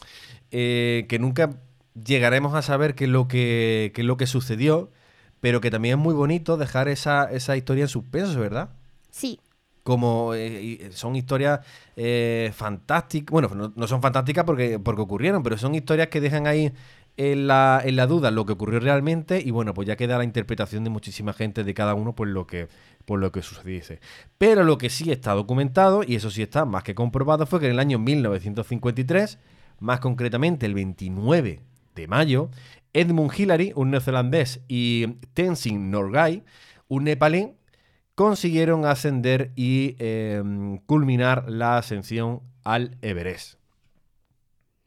eh, 0.51 1.05
que 1.07 1.17
nunca 1.17 1.51
llegaremos 1.95 2.53
a 2.55 2.61
saber 2.61 2.93
qué 2.93 3.05
es 3.05 3.09
lo 3.09 3.29
que, 3.29 3.93
qué 3.95 4.01
es 4.01 4.05
lo 4.07 4.17
que 4.17 4.27
sucedió, 4.27 4.91
pero 5.39 5.61
que 5.61 5.71
también 5.71 5.97
es 5.97 6.03
muy 6.03 6.13
bonito 6.13 6.57
dejar 6.57 6.89
esa, 6.89 7.31
esa 7.31 7.55
historia 7.55 7.83
en 7.85 7.87
suspenso, 7.87 8.37
¿verdad? 8.41 8.71
Sí. 9.11 9.39
como 9.83 10.33
eh, 10.33 10.61
y 10.61 10.79
son 10.91 11.15
historias 11.15 11.61
eh, 11.95 12.51
fantásticas, 12.53 13.31
bueno, 13.31 13.49
no, 13.55 13.71
no 13.73 13.87
son 13.87 14.01
fantásticas 14.01 14.43
porque, 14.43 14.77
porque 14.77 15.01
ocurrieron, 15.01 15.41
pero 15.41 15.57
son 15.57 15.73
historias 15.73 16.09
que 16.09 16.19
dejan 16.19 16.47
ahí 16.47 16.71
en 17.17 17.45
la, 17.47 17.81
en 17.83 17.95
la 17.97 18.07
duda 18.07 18.31
lo 18.31 18.45
que 18.45 18.53
ocurrió 18.53 18.79
realmente 18.79 19.41
y 19.43 19.51
bueno, 19.51 19.73
pues 19.73 19.85
ya 19.87 19.97
queda 19.97 20.17
la 20.17 20.23
interpretación 20.23 20.83
de 20.85 20.89
muchísima 20.89 21.33
gente 21.33 21.63
de 21.65 21.73
cada 21.73 21.93
uno 21.93 22.13
por 22.15 22.27
lo 22.27 22.47
que, 22.47 22.69
por 23.05 23.19
lo 23.19 23.31
que 23.31 23.41
sucediese. 23.41 23.99
Pero 24.37 24.63
lo 24.63 24.77
que 24.77 24.89
sí 24.89 25.11
está 25.11 25.33
documentado, 25.33 26.03
y 26.05 26.15
eso 26.15 26.29
sí 26.31 26.41
está 26.41 26.65
más 26.65 26.83
que 26.83 26.95
comprobado, 26.95 27.45
fue 27.45 27.59
que 27.59 27.65
en 27.67 27.73
el 27.73 27.79
año 27.79 27.99
1953, 27.99 29.37
más 29.79 29.99
concretamente 29.99 30.65
el 30.65 30.73
29 30.73 31.61
de 31.95 32.07
mayo, 32.07 32.49
Edmund 32.93 33.31
Hillary, 33.37 33.71
un 33.75 33.91
neozelandés, 33.91 34.61
y 34.67 35.07
Tenzin 35.33 35.91
Norgay, 35.91 36.43
un 36.87 37.03
nepalí, 37.05 37.53
consiguieron 38.15 38.85
ascender 38.85 39.51
y 39.55 39.95
eh, 39.99 40.43
culminar 40.85 41.49
la 41.49 41.77
ascensión 41.77 42.41
al 42.63 42.97
Everest. 43.01 43.55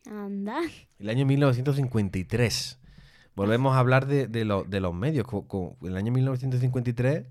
Anda. 0.07 0.61
El 0.99 1.09
año 1.09 1.25
1953. 1.27 2.79
Volvemos 3.35 3.75
a 3.75 3.79
hablar 3.79 4.07
de, 4.07 4.27
de 4.29 4.45
lo- 4.45 4.65
de 4.65 4.81
los 4.81 4.95
medios. 4.95 5.27
Co- 5.27 5.49
co- 5.49 5.77
En 5.83 5.89
el 5.89 5.97
año 5.97 6.13
1953 6.13 7.25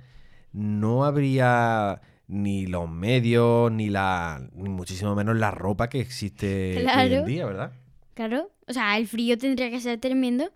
no 0.53 1.03
habría 1.03 2.01
ni 2.27 2.65
los 2.67 2.89
medios, 2.89 3.71
ni 3.71 3.89
la 3.89 4.47
ni 4.53 4.69
muchísimo 4.69 5.15
menos 5.15 5.35
la 5.35 5.51
ropa 5.51 5.89
que 5.89 5.99
existe 5.99 6.77
hoy 6.77 7.13
en 7.13 7.25
día, 7.25 7.45
¿verdad? 7.45 7.73
Claro. 8.13 8.51
O 8.67 8.73
sea, 8.73 8.97
el 8.97 9.07
frío 9.07 9.37
tendría 9.37 9.69
que 9.69 9.81
ser 9.81 9.99
tremendo. 9.99 10.49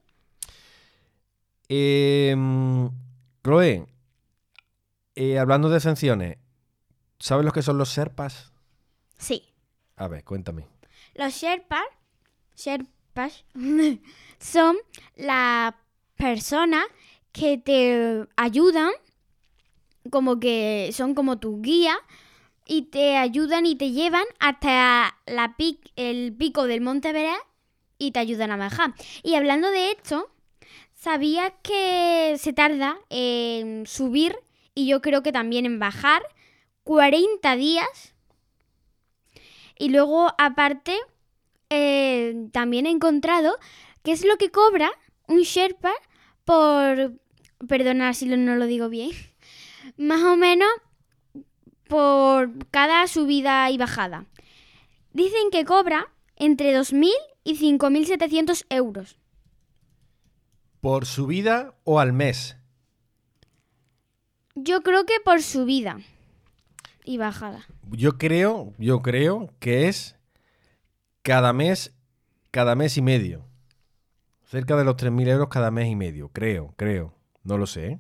Eh, 1.70 2.36
Chloe, 3.44 3.86
eh, 5.16 5.40
hablando 5.40 5.70
de 5.70 5.78
ascensiones, 5.78 6.38
¿sabes 7.20 7.46
lo 7.46 7.52
que 7.52 7.62
son 7.62 7.78
los 7.78 7.90
Serpas? 7.90 8.54
Sí. 9.18 9.44
A 9.96 10.08
ver, 10.08 10.24
cuéntame. 10.24 10.68
Los 11.16 11.34
Sherpas, 11.34 11.84
Sherpas 12.56 13.46
son 14.40 14.78
las 15.16 15.74
personas 16.16 16.86
que 17.32 17.58
te 17.58 18.28
ayudan, 18.36 18.92
como 20.10 20.40
que 20.40 20.90
son 20.94 21.14
como 21.16 21.40
tu 21.40 21.62
guía, 21.62 21.98
y 22.66 22.84
te 22.84 23.16
ayudan 23.18 23.66
y 23.66 23.76
te 23.76 23.92
llevan 23.92 24.26
hasta 24.40 25.18
la 25.26 25.56
pic- 25.58 25.92
el 25.96 26.34
pico 26.34 26.66
del 26.68 26.82
Monte 26.82 27.10
Everest 27.10 27.42
y 27.98 28.12
te 28.12 28.20
ayudan 28.20 28.52
a 28.52 28.58
bajar. 28.58 28.94
Y 29.24 29.36
hablando 29.36 29.72
de 29.72 29.92
esto, 29.92 30.30
¿sabías 30.94 31.54
que 31.64 32.36
se 32.38 32.52
tarda 32.54 32.98
en 33.10 33.88
subir 33.88 34.36
y 34.76 34.88
yo 34.88 35.02
creo 35.02 35.24
que 35.24 35.32
también 35.32 35.66
en 35.66 35.80
bajar 35.80 36.22
40 36.84 37.56
días? 37.56 38.14
Y 39.80 39.90
luego, 39.90 40.34
aparte, 40.38 40.98
eh, 41.70 42.48
también 42.52 42.86
he 42.86 42.90
encontrado 42.90 43.58
qué 44.04 44.12
es 44.12 44.26
lo 44.26 44.38
que 44.38 44.52
cobra 44.52 44.92
un 45.28 45.42
Sherpa 45.42 45.92
por... 46.46 47.14
Perdona 47.68 48.14
si 48.14 48.26
no 48.28 48.56
lo 48.56 48.66
digo 48.66 48.90
bien. 48.90 49.12
Más 49.96 50.22
o 50.24 50.36
menos 50.36 50.70
por 51.88 52.52
cada 52.70 53.08
subida 53.08 53.70
y 53.72 53.78
bajada. 53.78 54.26
Dicen 55.14 55.50
que 55.52 55.66
cobra 55.66 56.12
entre 56.36 56.78
2.000 56.78 57.12
y 57.44 57.58
5.700 57.58 58.66
euros. 58.70 59.18
¿Por 60.82 61.06
subida 61.06 61.74
o 61.84 62.00
al 62.00 62.14
mes? 62.14 62.58
Yo 64.56 64.82
creo 64.82 65.06
que 65.06 65.20
por 65.24 65.42
subida 65.42 66.00
y 67.04 67.18
bajada. 67.18 67.66
Yo 67.92 68.18
creo, 68.18 68.74
yo 68.78 69.02
creo 69.02 69.50
que 69.60 69.88
es 69.88 70.16
cada 71.22 71.54
mes, 71.54 71.94
cada 72.52 72.76
mes 72.76 72.98
y 72.98 73.02
medio. 73.02 73.46
Cerca 74.46 74.76
de 74.76 74.84
los 74.84 74.96
3.000 74.96 75.28
euros 75.30 75.50
cada 75.50 75.72
mes 75.72 75.88
y 75.88 75.96
medio. 75.96 76.30
Creo, 76.30 76.74
creo. 76.78 77.14
No 77.44 77.58
lo 77.58 77.66
sé. 77.66 78.00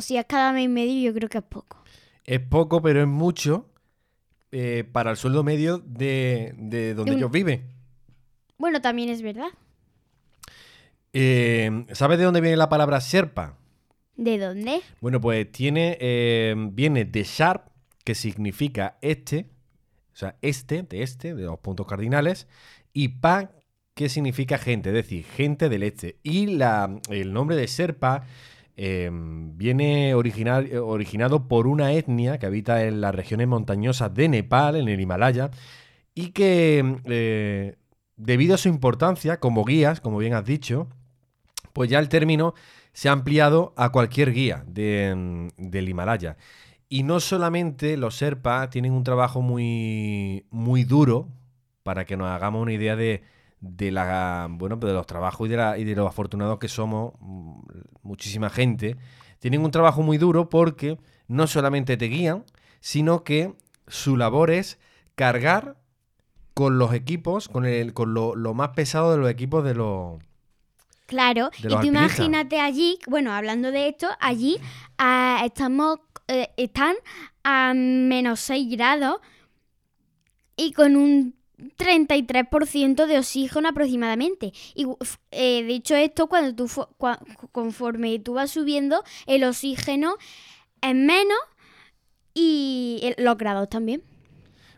Si 0.00 0.16
es 0.16 0.24
cada 0.26 0.52
mes 0.52 0.64
y 0.64 0.68
medio, 0.68 1.10
yo 1.10 1.14
creo 1.14 1.28
que 1.28 1.38
es 1.38 1.44
poco. 1.44 1.82
Es 2.24 2.40
poco, 2.40 2.80
pero 2.80 3.00
es 3.00 3.08
mucho 3.08 3.66
eh, 4.52 4.84
para 4.90 5.10
el 5.10 5.16
sueldo 5.16 5.42
medio 5.42 5.78
de, 5.78 6.54
de 6.58 6.94
donde 6.94 7.10
De 7.10 7.14
un- 7.16 7.18
ellos 7.18 7.30
viven. 7.32 7.64
Bueno, 8.58 8.80
también 8.80 9.08
es 9.08 9.22
verdad. 9.22 9.48
Eh, 11.12 11.86
¿Sabes 11.92 12.18
de 12.18 12.24
dónde 12.24 12.40
viene 12.40 12.56
la 12.56 12.68
palabra 12.68 12.98
Sherpa? 13.00 13.56
¿De 14.16 14.38
dónde? 14.38 14.80
Bueno, 15.00 15.20
pues 15.20 15.50
tiene, 15.50 15.96
eh, 16.00 16.54
viene 16.72 17.04
de 17.04 17.24
Sharp, 17.24 17.68
que 18.04 18.14
significa 18.14 18.98
este, 19.00 19.46
o 20.12 20.16
sea, 20.16 20.36
este, 20.42 20.82
de 20.82 21.02
este, 21.02 21.34
de 21.34 21.44
los 21.44 21.58
puntos 21.58 21.86
cardinales, 21.86 22.46
y 22.92 23.08
Pa, 23.08 23.50
que 23.94 24.08
significa 24.08 24.58
gente, 24.58 24.90
es 24.90 24.94
decir, 24.94 25.24
gente 25.24 25.68
del 25.68 25.82
este. 25.82 26.18
Y 26.22 26.46
la, 26.48 27.00
el 27.08 27.32
nombre 27.32 27.56
de 27.56 27.66
Sherpa 27.66 28.24
eh, 28.76 29.10
viene 29.12 30.10
eh, 30.10 30.14
originado 30.14 31.48
por 31.48 31.66
una 31.66 31.92
etnia 31.92 32.38
que 32.38 32.46
habita 32.46 32.84
en 32.84 33.00
las 33.00 33.14
regiones 33.14 33.48
montañosas 33.48 34.14
de 34.14 34.28
Nepal, 34.28 34.76
en 34.76 34.88
el 34.88 35.00
Himalaya, 35.00 35.50
y 36.14 36.30
que 36.30 36.96
eh, 37.04 37.76
debido 38.16 38.54
a 38.54 38.58
su 38.58 38.68
importancia 38.68 39.40
como 39.40 39.64
guías, 39.64 40.00
como 40.00 40.18
bien 40.18 40.34
has 40.34 40.44
dicho, 40.44 40.88
pues 41.72 41.90
ya 41.90 41.98
el 41.98 42.08
término 42.08 42.54
se 42.92 43.08
ha 43.08 43.12
ampliado 43.12 43.72
a 43.76 43.90
cualquier 43.90 44.32
guía 44.32 44.64
de, 44.66 45.14
mm, 45.14 45.48
del 45.70 45.88
Himalaya. 45.88 46.36
Y 46.88 47.04
no 47.04 47.20
solamente 47.20 47.96
los 47.96 48.14
Sherpa 48.14 48.68
tienen 48.70 48.92
un 48.92 49.04
trabajo 49.04 49.42
muy, 49.42 50.46
muy 50.50 50.84
duro, 50.84 51.28
para 51.82 52.04
que 52.04 52.16
nos 52.16 52.28
hagamos 52.28 52.62
una 52.62 52.72
idea 52.72 52.96
de, 52.96 53.22
de 53.60 53.90
la, 53.90 54.46
bueno, 54.50 54.76
de 54.76 54.92
los 54.92 55.06
trabajos 55.06 55.46
y 55.46 55.50
de, 55.50 55.56
la- 55.56 55.78
y 55.78 55.84
de 55.84 55.94
los 55.94 56.08
afortunados 56.08 56.58
que 56.58 56.68
somos, 56.68 57.12
mm, 57.20 57.60
muchísima 58.02 58.50
gente, 58.50 58.96
tienen 59.38 59.62
un 59.64 59.70
trabajo 59.70 60.02
muy 60.02 60.18
duro 60.18 60.48
porque 60.48 60.98
no 61.28 61.46
solamente 61.46 61.96
te 61.96 62.06
guían, 62.06 62.44
sino 62.80 63.22
que 63.24 63.54
su 63.86 64.16
labor 64.16 64.50
es 64.50 64.78
cargar 65.14 65.76
con 66.54 66.78
los 66.78 66.92
equipos, 66.94 67.48
con, 67.48 67.64
el, 67.66 67.92
con 67.94 68.14
lo, 68.14 68.34
lo 68.34 68.54
más 68.54 68.70
pesado 68.70 69.12
de 69.12 69.18
los 69.18 69.30
equipos 69.30 69.64
de 69.64 69.74
los, 69.74 70.18
Claro, 71.06 71.50
de 71.60 71.68
y 71.68 71.76
tú 71.76 71.86
imagínate 71.86 72.60
allí, 72.60 72.98
bueno, 73.08 73.32
hablando 73.32 73.72
de 73.72 73.88
esto, 73.88 74.06
allí 74.20 74.58
estamos, 75.44 75.98
eh, 76.28 76.50
están 76.56 76.94
a 77.42 77.72
menos 77.74 78.38
6 78.40 78.68
grados 78.70 79.18
y 80.56 80.72
con 80.72 80.94
un 80.96 81.34
33% 81.76 83.06
de 83.06 83.18
oxígeno 83.18 83.68
aproximadamente. 83.68 84.52
Y 84.74 84.86
eh, 85.30 85.62
de 85.62 85.74
hecho 85.74 85.96
esto, 85.96 86.26
cuando 86.28 86.54
tú 86.54 86.86
conforme 87.52 88.18
tú 88.18 88.34
vas 88.34 88.50
subiendo, 88.50 89.02
el 89.26 89.44
oxígeno 89.44 90.16
es 90.82 90.94
menos 90.94 91.38
y 92.34 93.14
los 93.18 93.36
grados 93.36 93.68
también. 93.68 94.02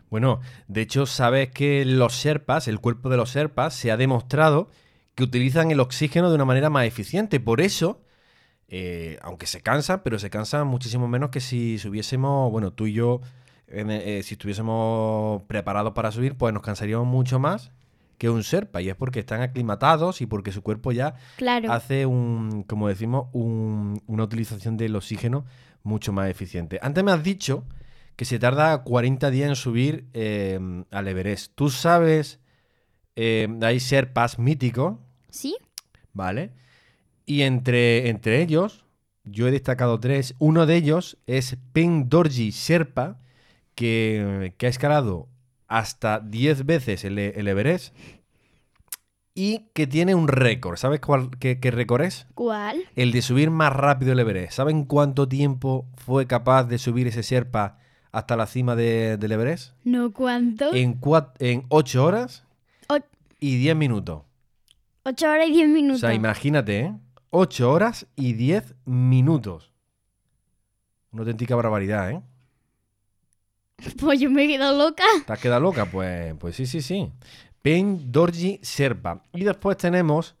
Bueno, 0.09 0.41
de 0.67 0.81
hecho, 0.81 1.07
sabes 1.07 1.49
que 1.49 1.85
los 1.85 2.13
Sherpas, 2.13 2.67
el 2.67 2.79
cuerpo 2.79 3.09
de 3.09 3.17
los 3.17 3.33
Sherpas, 3.33 3.73
se 3.73 3.91
ha 3.91 3.97
demostrado 3.97 4.69
que 5.15 5.23
utilizan 5.23 5.71
el 5.71 5.79
oxígeno 5.79 6.29
de 6.29 6.35
una 6.35 6.45
manera 6.45 6.69
más 6.69 6.85
eficiente. 6.85 7.39
Por 7.39 7.61
eso, 7.61 8.03
eh, 8.67 9.17
aunque 9.23 9.47
se 9.47 9.61
cansan, 9.61 10.01
pero 10.03 10.19
se 10.19 10.29
cansan 10.29 10.67
muchísimo 10.67 11.07
menos 11.07 11.31
que 11.31 11.39
si 11.39 11.79
subiésemos, 11.79 12.51
bueno, 12.51 12.71
tú 12.71 12.85
y 12.85 12.93
yo, 12.93 13.21
en, 13.73 13.89
eh, 13.91 14.21
si 14.23 14.35
estuviésemos 14.35 15.41
preparados 15.43 15.93
para 15.93 16.11
subir, 16.11 16.35
pues 16.35 16.53
nos 16.53 16.63
cansaríamos 16.63 17.07
mucho 17.07 17.39
más 17.39 17.71
que 18.17 18.29
un 18.29 18.41
Sherpa. 18.41 18.81
Y 18.81 18.89
es 18.89 18.95
porque 18.95 19.19
están 19.19 19.41
aclimatados 19.41 20.21
y 20.21 20.25
porque 20.25 20.51
su 20.51 20.61
cuerpo 20.61 20.91
ya 20.91 21.15
Claro. 21.37 21.71
hace 21.71 22.05
un, 22.05 22.63
como 22.63 22.87
decimos, 22.87 23.27
un- 23.33 24.01
una 24.07 24.23
utilización 24.23 24.77
del 24.77 24.95
oxígeno 24.95 25.45
mucho 25.83 26.13
más 26.13 26.29
eficiente. 26.29 26.79
Antes 26.81 27.03
me 27.03 27.11
has 27.11 27.23
dicho 27.23 27.65
que 28.15 28.25
se 28.25 28.39
tarda 28.39 28.83
40 28.83 29.29
días 29.31 29.49
en 29.49 29.55
subir 29.55 30.05
eh, 30.13 30.59
al 30.91 31.07
Everest. 31.07 31.51
Tú 31.55 31.69
sabes, 31.69 32.39
eh, 33.15 33.47
hay 33.61 33.79
Sherpas 33.79 34.39
míticos, 34.39 34.97
¿Sí? 35.29 35.57
¿vale? 36.13 36.51
Y 37.25 37.41
entre, 37.41 38.09
entre 38.09 38.41
ellos, 38.41 38.85
yo 39.23 39.47
he 39.47 39.51
destacado 39.51 39.99
tres. 39.99 40.35
Uno 40.39 40.65
de 40.65 40.75
ellos 40.75 41.17
es 41.27 41.57
Pen 41.73 42.07
Dorji 42.09 42.51
Sherpa, 42.51 43.19
que, 43.75 44.53
que 44.57 44.65
ha 44.65 44.69
escalado 44.69 45.27
hasta 45.67 46.19
10 46.19 46.65
veces 46.65 47.03
el, 47.03 47.17
el 47.17 47.47
Everest 47.47 47.95
y 49.35 49.69
que 49.73 49.87
tiene 49.87 50.13
un 50.13 50.27
récord. 50.27 50.77
¿Sabes 50.77 50.99
cuál, 50.99 51.31
qué, 51.39 51.59
qué 51.59 51.71
récord 51.71 52.01
es? 52.03 52.27
¿Cuál? 52.35 52.83
El 52.95 53.11
de 53.11 53.21
subir 53.23 53.49
más 53.49 53.73
rápido 53.73 54.11
el 54.13 54.19
Everest. 54.19 54.53
¿Saben 54.53 54.83
cuánto 54.85 55.27
tiempo 55.27 55.87
fue 55.95 56.27
capaz 56.27 56.65
de 56.65 56.77
subir 56.77 57.07
ese 57.07 57.23
Sherpa 57.23 57.79
hasta 58.11 58.35
la 58.37 58.45
cima 58.45 58.75
de- 58.75 59.17
del 59.17 59.31
Everest? 59.31 59.73
¿No 59.83 60.13
cuánto? 60.13 60.71
En, 60.75 60.99
en 61.39 61.65
8 61.69 62.05
horas 62.05 62.43
O- 62.89 62.99
y 63.39 63.57
10 63.57 63.75
minutos. 63.75 64.21
8 65.03 65.29
horas 65.31 65.47
y 65.47 65.51
10 65.53 65.69
O 65.69 65.73
minutos. 65.73 65.99
sea, 66.01 66.13
imagínate, 66.13 66.79
¿eh? 66.81 66.93
8 67.31 67.71
horas 67.71 68.05
y 68.15 68.33
10 68.33 68.75
minutos. 68.85 69.73
Una 71.11 71.21
auténtica 71.21 71.55
barbaridad, 71.55 72.11
¿eh? 72.11 72.21
Pues 73.99 74.19
yo 74.19 74.29
me 74.29 74.45
he 74.45 74.47
quedado 74.47 74.77
loca. 74.77 75.03
¿Te 75.25 75.33
has 75.33 75.39
quedado 75.39 75.61
loca? 75.61 75.85
Pues, 75.85 76.33
pues 76.39 76.55
sí, 76.55 76.65
sí, 76.65 76.81
sí. 76.81 77.09
Pen 77.61 78.11
Dorji 78.11 78.59
Sherpa. 78.61 79.23
Y 79.33 79.43
después 79.43 79.77
tenemos 79.77 80.35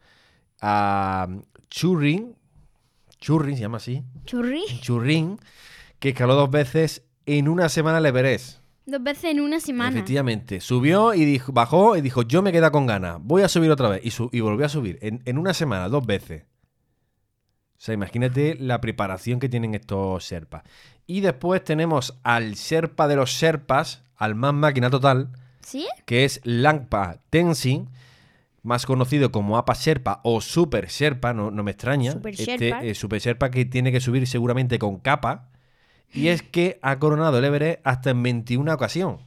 a 0.61 1.27
Churrin. 1.69 2.35
Churrin 3.19 3.55
se 3.55 3.61
llama 3.61 3.77
así. 3.77 4.03
Churri. 4.25 4.63
Churrin, 4.81 5.39
que 5.99 6.09
escaló 6.09 6.35
dos 6.35 6.51
veces 6.51 7.03
en 7.25 7.47
una 7.47 7.69
semana 7.69 7.99
el 7.99 8.05
Everest. 8.05 8.59
Dos 8.85 9.01
veces 9.01 9.25
en 9.31 9.39
una 9.39 9.61
semana. 9.61 9.91
Efectivamente. 9.91 10.59
Subió 10.59 11.13
y 11.13 11.23
dijo, 11.23 11.53
bajó 11.53 11.95
y 11.95 12.01
dijo, 12.01 12.23
yo 12.23 12.41
me 12.41 12.51
queda 12.51 12.69
con 12.71 12.85
ganas. 12.85 13.17
Voy 13.21 13.41
a 13.41 13.47
subir 13.47 13.71
otra 13.71 13.87
vez. 13.87 14.01
Y, 14.03 14.11
su- 14.11 14.29
y 14.33 14.41
volvió 14.41 14.65
a 14.65 14.69
subir. 14.69 14.99
En, 15.01 15.21
en 15.23 15.37
una 15.37 15.53
semana, 15.53 15.87
dos 15.87 16.05
veces. 16.05 16.43
O 17.83 17.85
sea, 17.85 17.93
imagínate 17.95 18.55
la 18.57 18.79
preparación 18.79 19.41
que 19.41 19.49
tienen 19.49 19.75
estos 19.75 20.23
Sherpas. 20.23 20.63
Y 21.05 21.19
después 21.19 21.61
tenemos 21.65 22.17
al 22.23 22.53
Sherpa 22.53 23.09
de 23.09 23.17
los 23.17 23.31
Sherpas, 23.31 24.03
al 24.15 24.35
más 24.35 24.53
máquina 24.53 24.89
total, 24.89 25.33
¿Sí? 25.59 25.85
que 26.05 26.23
es 26.23 26.39
Langpa 26.45 27.19
Tenzin, 27.29 27.89
más 28.61 28.85
conocido 28.85 29.33
como 29.33 29.57
Apa 29.57 29.73
Sherpa 29.73 30.21
o 30.23 30.39
Super 30.39 30.87
Sherpa, 30.87 31.33
no, 31.33 31.51
no 31.51 31.61
me 31.61 31.71
extraña. 31.71 32.13
Super 32.13 32.33
este 32.39 32.57
Sherpa. 32.57 32.85
eh, 32.85 32.95
Super 32.95 33.19
Sherpa 33.19 33.51
que 33.51 33.65
tiene 33.65 33.91
que 33.91 33.99
subir 33.99 34.27
seguramente 34.27 34.79
con 34.79 34.99
capa. 34.99 35.49
Y 36.13 36.29
es 36.29 36.41
que 36.41 36.79
ha 36.83 36.99
coronado 36.99 37.37
el 37.37 37.43
Everest 37.43 37.81
hasta 37.83 38.11
en 38.11 38.23
21 38.23 38.73
ocasiones. 38.73 39.19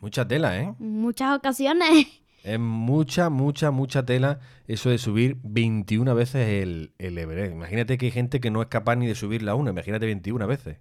Mucha 0.00 0.26
tela, 0.26 0.58
¿eh? 0.58 0.74
Muchas 0.80 1.36
ocasiones. 1.36 2.08
Es 2.44 2.58
mucha, 2.60 3.30
mucha, 3.30 3.70
mucha 3.70 4.04
tela 4.04 4.38
eso 4.68 4.90
de 4.90 4.98
subir 4.98 5.38
21 5.42 6.14
veces 6.14 6.62
el, 6.62 6.92
el 6.98 7.16
Everest. 7.18 7.52
Imagínate 7.52 7.96
que 7.98 8.06
hay 8.06 8.12
gente 8.12 8.38
que 8.40 8.50
no 8.50 8.60
es 8.62 8.68
capaz 8.68 8.96
ni 8.96 9.06
de 9.06 9.14
subirla 9.14 9.54
una. 9.54 9.70
Imagínate 9.70 10.06
21 10.06 10.46
veces. 10.46 10.76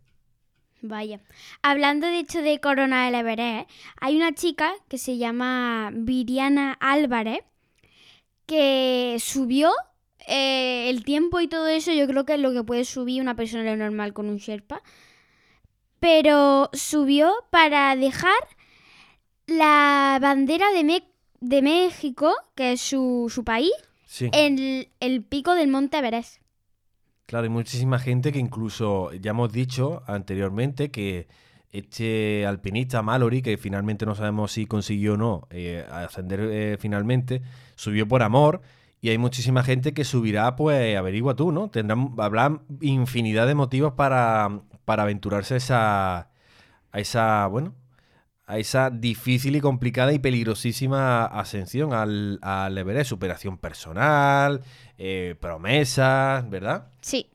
Vaya. 0.82 1.22
Hablando 1.62 2.08
de 2.08 2.20
hecho 2.20 2.42
de 2.42 2.60
Corona 2.60 3.06
del 3.06 3.16
Everest, 3.16 3.70
hay 4.02 4.18
una 4.18 4.34
chica 4.34 4.74
que 4.90 4.98
se 4.98 5.18
llama 5.18 5.92
Viriana 5.94 6.74
Álvarez 6.82 7.40
que 8.46 9.16
subió 9.20 9.72
eh, 10.28 10.90
el 10.90 11.06
tiempo 11.06 11.40
y 11.40 11.48
todo 11.48 11.68
eso. 11.70 11.94
Yo 11.94 12.06
creo 12.08 12.26
que 12.26 12.34
es 12.34 12.40
lo 12.42 12.52
que 12.52 12.64
puede 12.66 12.84
subir 12.84 13.22
una 13.22 13.36
persona 13.38 13.74
normal 13.78 14.12
con 14.12 14.28
un 14.28 14.38
Sherpa. 14.38 14.82
Pero 16.02 16.70
subió 16.74 17.32
para 17.50 17.96
dejar 17.96 18.36
la 19.48 20.18
bandera 20.22 20.72
de, 20.74 20.84
Me- 20.84 21.13
de 21.44 21.62
México, 21.62 22.34
que 22.56 22.74
es 22.74 22.82
su, 22.82 23.30
su 23.34 23.44
país, 23.44 23.72
Sí. 24.06 24.30
en 24.32 24.60
el, 24.60 24.90
el 25.00 25.24
pico 25.24 25.56
del 25.56 25.68
Monte 25.70 25.98
Everest. 25.98 26.38
Claro, 27.26 27.44
hay 27.46 27.50
muchísima 27.50 28.00
gente 28.00 28.32
que 28.32 28.40
incluso 28.40 29.12
ya 29.14 29.32
hemos 29.32 29.52
dicho 29.52 30.04
anteriormente 30.08 30.92
que 30.92 31.28
este 31.72 32.46
alpinista 32.46 33.02
Mallory, 33.02 33.42
que 33.42 33.58
finalmente 33.58 34.06
no 34.06 34.14
sabemos 34.14 34.52
si 34.52 34.68
consiguió 34.68 35.14
o 35.14 35.18
no 35.18 35.48
eh, 35.50 35.86
ascender 35.92 36.40
eh, 36.42 36.78
finalmente, 36.80 37.42
subió 37.76 38.08
por 38.08 38.22
amor. 38.24 38.62
Y 39.02 39.10
hay 39.10 39.18
muchísima 39.18 39.64
gente 39.64 39.94
que 39.94 40.06
subirá, 40.06 40.56
pues 40.56 40.96
averigua 40.96 41.36
tú, 41.36 41.52
¿no? 41.52 41.70
Tendrán, 41.70 42.14
habrá 42.20 42.62
infinidad 42.82 43.48
de 43.48 43.56
motivos 43.56 43.94
para, 43.94 44.62
para 44.86 45.04
aventurarse 45.04 45.56
a 45.56 45.58
esa, 45.58 46.18
a 46.20 47.00
esa, 47.00 47.48
bueno, 47.48 47.74
a 48.46 48.58
esa 48.58 48.90
difícil 48.90 49.56
y 49.56 49.62
complicada 49.62 50.14
y 50.14 50.20
peligrosísima 50.20 51.26
ascensión 51.26 51.94
al, 51.94 52.40
al 52.42 52.78
Everest. 52.78 53.10
Superación 53.10 53.58
personal, 53.58 54.62
eh, 54.98 55.36
promesas, 55.40 56.50
¿verdad? 56.50 56.88
Sí. 57.02 57.28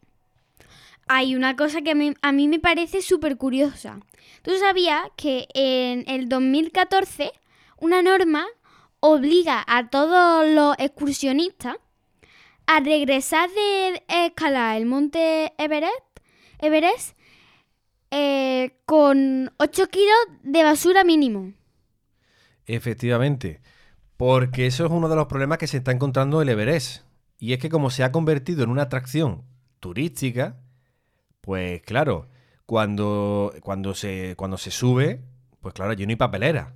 Hay 1.08 1.34
una 1.34 1.56
cosa 1.56 1.80
que 1.80 2.14
a 2.20 2.32
mí, 2.32 2.48
me 2.48 2.58
parece 2.58 3.00
súper 3.00 3.38
curiosa. 3.38 4.00
¿Tú 4.42 4.52
sabías 4.58 5.02
que 5.16 5.48
en 5.54 6.04
el 6.06 6.28
2014 6.28 7.32
una 7.78 8.02
norma 8.02 8.46
obliga 9.00 9.64
a 9.66 9.88
todos 9.88 10.46
los 10.46 10.76
excursionistas 10.78 11.76
a 12.66 12.80
regresar 12.80 13.48
de 13.48 14.02
escalar 14.26 14.76
el 14.76 14.84
monte 14.84 15.54
Everest, 15.56 16.04
Everest 16.58 17.17
eh, 18.10 18.78
con 18.86 19.50
8 19.58 19.86
kilos 19.88 20.16
de 20.42 20.62
basura 20.62 21.04
mínimo? 21.04 21.52
Efectivamente, 22.66 23.60
porque 24.16 24.66
eso 24.66 24.84
es 24.84 24.90
uno 24.90 25.08
de 25.08 25.16
los 25.16 25.26
problemas 25.26 25.58
que 25.58 25.66
se 25.66 25.78
está 25.78 25.92
encontrando 25.92 26.42
el 26.42 26.48
Everest. 26.48 27.04
Y 27.38 27.52
es 27.52 27.58
que 27.60 27.68
como 27.68 27.90
se 27.90 28.04
ha 28.04 28.12
convertido 28.12 28.64
en 28.64 28.70
una 28.70 28.82
atracción 28.82 29.44
turística, 29.80 30.56
pues 31.40 31.82
claro, 31.82 32.28
cuando, 32.66 33.54
cuando, 33.62 33.94
se, 33.94 34.34
cuando 34.36 34.58
se 34.58 34.70
sube, 34.70 35.22
pues 35.60 35.72
claro, 35.74 35.92
yo 35.92 36.04
no 36.04 36.10
hay 36.10 36.16
papelera. 36.16 36.74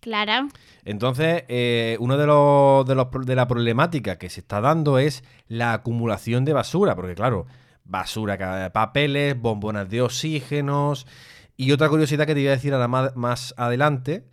Claro. 0.00 0.48
Entonces, 0.84 1.44
eh, 1.48 1.96
uno 2.00 2.16
de 2.16 2.26
los, 2.26 2.86
de 2.86 2.94
los 2.94 3.08
de 3.26 3.34
la 3.34 3.46
problemática 3.46 4.16
que 4.16 4.30
se 4.30 4.40
está 4.40 4.60
dando 4.60 4.98
es 4.98 5.22
la 5.48 5.74
acumulación 5.74 6.44
de 6.44 6.52
basura, 6.52 6.96
porque 6.96 7.14
claro, 7.14 7.46
basura, 7.88 8.38
ca- 8.38 8.70
papeles, 8.72 9.36
bombonas 9.40 9.88
de 9.90 10.02
oxígenos. 10.02 11.06
Y 11.56 11.72
otra 11.72 11.88
curiosidad 11.88 12.26
que 12.26 12.34
te 12.34 12.40
iba 12.40 12.52
a 12.52 12.54
decir 12.56 12.72
ahora 12.72 12.86
más, 12.86 13.16
más 13.16 13.52
adelante, 13.56 14.24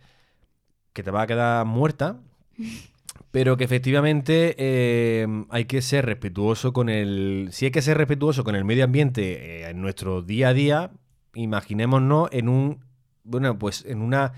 que 0.92 1.02
te 1.02 1.10
va 1.10 1.22
a 1.22 1.26
quedar 1.26 1.66
muerta, 1.66 2.20
pero 3.32 3.56
que 3.56 3.64
efectivamente 3.64 4.54
eh, 4.58 5.26
hay 5.50 5.64
que 5.64 5.82
ser 5.82 6.06
respetuoso 6.06 6.72
con 6.72 6.88
el. 6.88 7.48
Si 7.50 7.64
hay 7.66 7.70
que 7.70 7.82
ser 7.82 7.98
respetuoso 7.98 8.44
con 8.44 8.54
el 8.54 8.64
medio 8.64 8.84
ambiente 8.84 9.62
eh, 9.64 9.70
en 9.70 9.80
nuestro 9.80 10.22
día 10.22 10.48
a 10.50 10.54
día, 10.54 10.90
imaginémonos 11.34 12.28
en 12.32 12.48
un. 12.48 12.84
Bueno, 13.24 13.58
pues 13.58 13.84
en 13.86 14.00
una. 14.02 14.32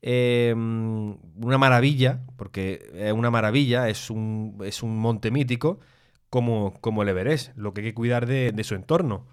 eh, 0.00 0.54
una 0.54 1.58
maravilla, 1.58 2.20
porque 2.36 2.88
es 2.94 3.12
una 3.12 3.30
maravilla, 3.30 3.88
es 3.88 4.10
un, 4.10 4.56
es 4.64 4.82
un 4.82 4.96
monte 4.96 5.30
mítico, 5.32 5.80
como, 6.30 6.78
como 6.80 7.02
el 7.02 7.08
Everest, 7.08 7.56
lo 7.56 7.72
que 7.74 7.80
hay 7.80 7.86
que 7.88 7.94
cuidar 7.94 8.26
de, 8.26 8.52
de 8.52 8.64
su 8.64 8.74
entorno. 8.74 9.26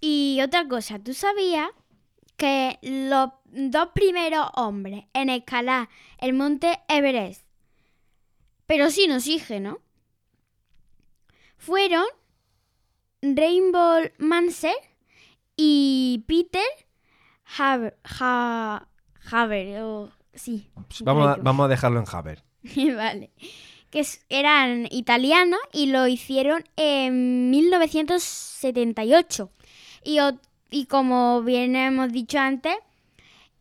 Y 0.00 0.40
otra 0.42 0.66
cosa, 0.68 0.98
¿tú 0.98 1.14
sabías 1.14 1.70
que 2.36 2.78
los 2.82 3.30
dos 3.46 3.88
primeros 3.94 4.48
hombres 4.54 5.04
en 5.12 5.28
escalar 5.30 5.88
el 6.18 6.32
monte 6.32 6.80
Everest, 6.88 7.42
pero 8.66 8.90
sin 8.90 9.12
oxígeno, 9.12 9.78
fueron 11.56 12.04
Rainbow 13.20 14.00
Manser 14.18 14.74
y 15.56 16.24
Peter 16.26 16.62
Haber. 17.58 17.96
Ha- 18.20 18.88
Haber, 19.30 19.82
o- 19.82 20.10
sí. 20.34 20.68
Vamos 21.02 21.28
a, 21.28 21.36
vamos 21.36 21.64
a 21.66 21.68
dejarlo 21.68 22.00
en 22.00 22.06
Haber. 22.10 22.42
vale. 22.96 23.30
Que 23.92 24.04
eran 24.28 24.88
italianos 24.90 25.60
y 25.72 25.86
lo 25.86 26.08
hicieron 26.08 26.64
en 26.74 27.48
1978. 27.50 29.50
Y, 30.04 30.18
y 30.70 30.86
como 30.86 31.42
bien 31.42 31.76
hemos 31.76 32.12
dicho 32.12 32.40
antes, 32.40 32.74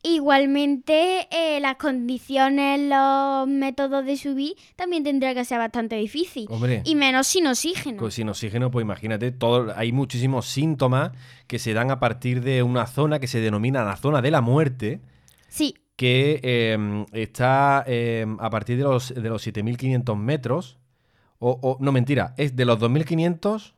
igualmente 0.01 1.27
eh, 1.29 1.59
las 1.59 1.75
condiciones, 1.75 2.79
los 2.79 3.47
métodos 3.47 4.03
de 4.05 4.17
subir 4.17 4.55
también 4.75 5.03
tendría 5.03 5.35
que 5.35 5.45
ser 5.45 5.59
bastante 5.59 5.97
difícil. 5.97 6.47
Hombre. 6.49 6.81
Y 6.85 6.95
menos 6.95 7.27
sin 7.27 7.45
oxígeno. 7.45 7.99
Pues 7.99 8.15
sin 8.15 8.27
oxígeno, 8.29 8.71
pues 8.71 8.83
imagínate, 8.83 9.31
todo, 9.31 9.71
hay 9.75 9.91
muchísimos 9.91 10.47
síntomas 10.47 11.11
que 11.45 11.59
se 11.59 11.73
dan 11.73 11.91
a 11.91 11.99
partir 11.99 12.41
de 12.41 12.63
una 12.63 12.87
zona 12.87 13.19
que 13.19 13.27
se 13.27 13.41
denomina 13.41 13.83
la 13.83 13.97
zona 13.97 14.23
de 14.23 14.31
la 14.31 14.41
muerte, 14.41 15.01
Sí, 15.51 15.75
que 16.01 16.39
eh, 16.43 17.05
está 17.13 17.83
eh, 17.85 18.25
a 18.39 18.49
partir 18.49 18.75
de 18.77 18.83
los, 18.83 19.13
de 19.13 19.29
los 19.29 19.43
7.500 19.43 20.17
metros, 20.17 20.79
o, 21.39 21.77
no 21.79 21.91
mentira, 21.91 22.33
es 22.37 22.55
de 22.55 22.65
los 22.65 22.79
2.500 22.79 23.75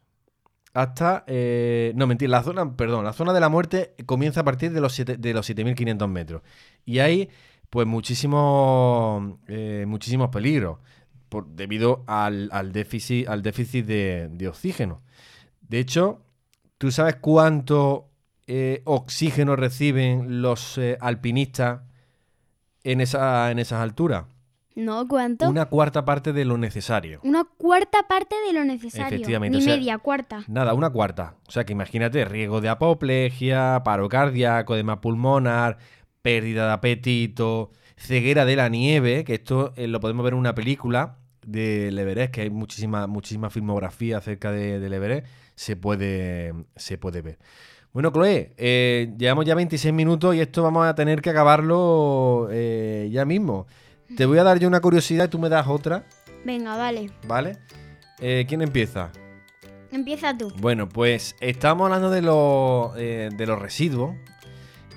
hasta, 0.74 1.26
eh, 1.28 1.92
no 1.96 2.08
mentira, 2.08 2.32
la 2.32 2.44
zona, 2.44 2.76
perdón, 2.78 3.04
la 3.06 3.14
zona 3.14 3.34
de 3.34 3.42
la 3.42 3.50
muerte 3.50 3.96
comienza 4.06 4.42
a 4.42 4.44
partir 4.46 4.72
de 4.72 4.82
los, 4.82 4.94
siete- 4.94 5.18
de 5.18 5.34
los 5.34 5.46
7.500 5.46 6.08
metros. 6.10 6.42
Y 6.86 7.00
hay 7.00 7.30
pues 7.70 7.88
muchísimos, 7.88 9.36
eh, 9.48 9.86
muchísimos 9.88 10.30
peligros 10.30 10.80
por, 11.30 11.48
debido 11.48 12.04
al, 12.08 12.50
al 12.54 12.72
déficit, 12.72 13.28
al 13.28 13.42
déficit 13.44 13.86
de, 13.86 14.30
de 14.32 14.48
oxígeno. 14.48 15.02
De 15.62 15.80
hecho, 15.80 16.22
¿tú 16.78 16.92
sabes 16.92 17.16
cuánto 17.18 18.10
eh, 18.48 18.82
oxígeno 18.86 19.56
reciben 19.58 20.42
los 20.42 20.80
alpinistas 21.02 21.82
en, 22.84 23.02
esa, 23.02 23.52
en 23.52 23.60
esas 23.60 23.82
alturas? 23.82 24.26
¿no? 24.76 25.08
¿Cuánto? 25.08 25.48
Una 25.50 25.66
cuarta 25.66 26.04
parte 26.04 26.34
de 26.34 26.46
lo 26.46 26.58
necesario. 26.58 27.20
Una 27.24 27.44
cuarta 27.44 28.08
parte 28.08 28.36
de 28.48 28.54
lo 28.54 28.66
necesario. 28.66 29.08
Efectivamente, 29.16 29.58
Ni 29.58 29.64
o 29.64 29.66
sea- 29.66 29.76
media, 29.76 29.98
cuarta. 30.00 30.44
Nada, 30.48 30.74
una 30.74 30.90
cuarta. 30.90 31.36
O 31.48 31.52
sea 31.52 31.64
que 31.64 31.74
imagínate, 31.74 32.26
riesgo 32.26 32.60
de 32.60 32.70
apoplejía, 32.70 33.82
paro 33.86 34.10
cardíaco, 34.10 34.74
edema 34.74 35.00
pulmonar, 35.00 35.78
pérdida 36.24 36.66
de 36.68 36.74
apetito, 36.74 37.70
ceguera 37.98 38.46
de 38.46 38.56
la 38.56 38.70
nieve, 38.70 39.24
que 39.24 39.36
esto 39.36 39.74
eh, 39.76 39.88
lo 39.88 40.00
podemos 40.00 40.24
ver 40.24 40.34
en 40.34 40.40
una 40.40 40.56
película 40.56 41.18
del 41.46 42.00
Everest, 42.00 42.34
que 42.34 42.42
hay 42.42 42.50
muchísima, 42.50 43.06
muchísima 43.06 43.50
filmografía 43.52 44.18
acerca 44.18 44.52
de, 44.52 44.80
del 44.80 44.94
Everest, 44.94 45.28
se 45.56 45.76
puede, 45.76 46.54
se 46.76 46.98
puede 46.98 47.22
ver. 47.22 47.38
Bueno, 47.94 48.12
Chloe, 48.12 48.54
eh, 48.58 49.14
llevamos 49.18 49.46
ya 49.46 49.54
26 49.54 49.94
minutos 49.94 50.34
y 50.36 50.42
esto 50.42 50.64
vamos 50.64 50.86
a 50.88 50.96
tener 50.96 51.22
que 51.22 51.30
acabarlo 51.30 52.48
eh, 52.52 53.08
ya 53.12 53.24
mismo. 53.24 53.68
Te 54.18 54.26
voy 54.26 54.40
a 54.40 54.44
dar 54.44 54.58
yo 54.60 54.68
una 54.68 54.82
curiosidad 54.82 55.26
y 55.26 55.28
tú 55.28 55.40
me 55.40 55.50
das 55.50 55.68
otra, 55.68 56.04
Venga, 56.44 56.76
vale. 56.76 57.10
¿vale? 57.28 57.58
Eh, 58.20 58.46
¿Quién 58.48 58.62
empieza? 58.64 59.12
Empieza 59.92 60.36
tú. 60.36 60.52
Bueno, 60.60 60.90
pues 60.90 61.36
estamos 61.40 61.86
hablando 61.86 62.10
de, 62.10 62.22
los 62.24 62.94
de 62.96 63.46
los 63.48 63.60
residuos. 63.60 64.16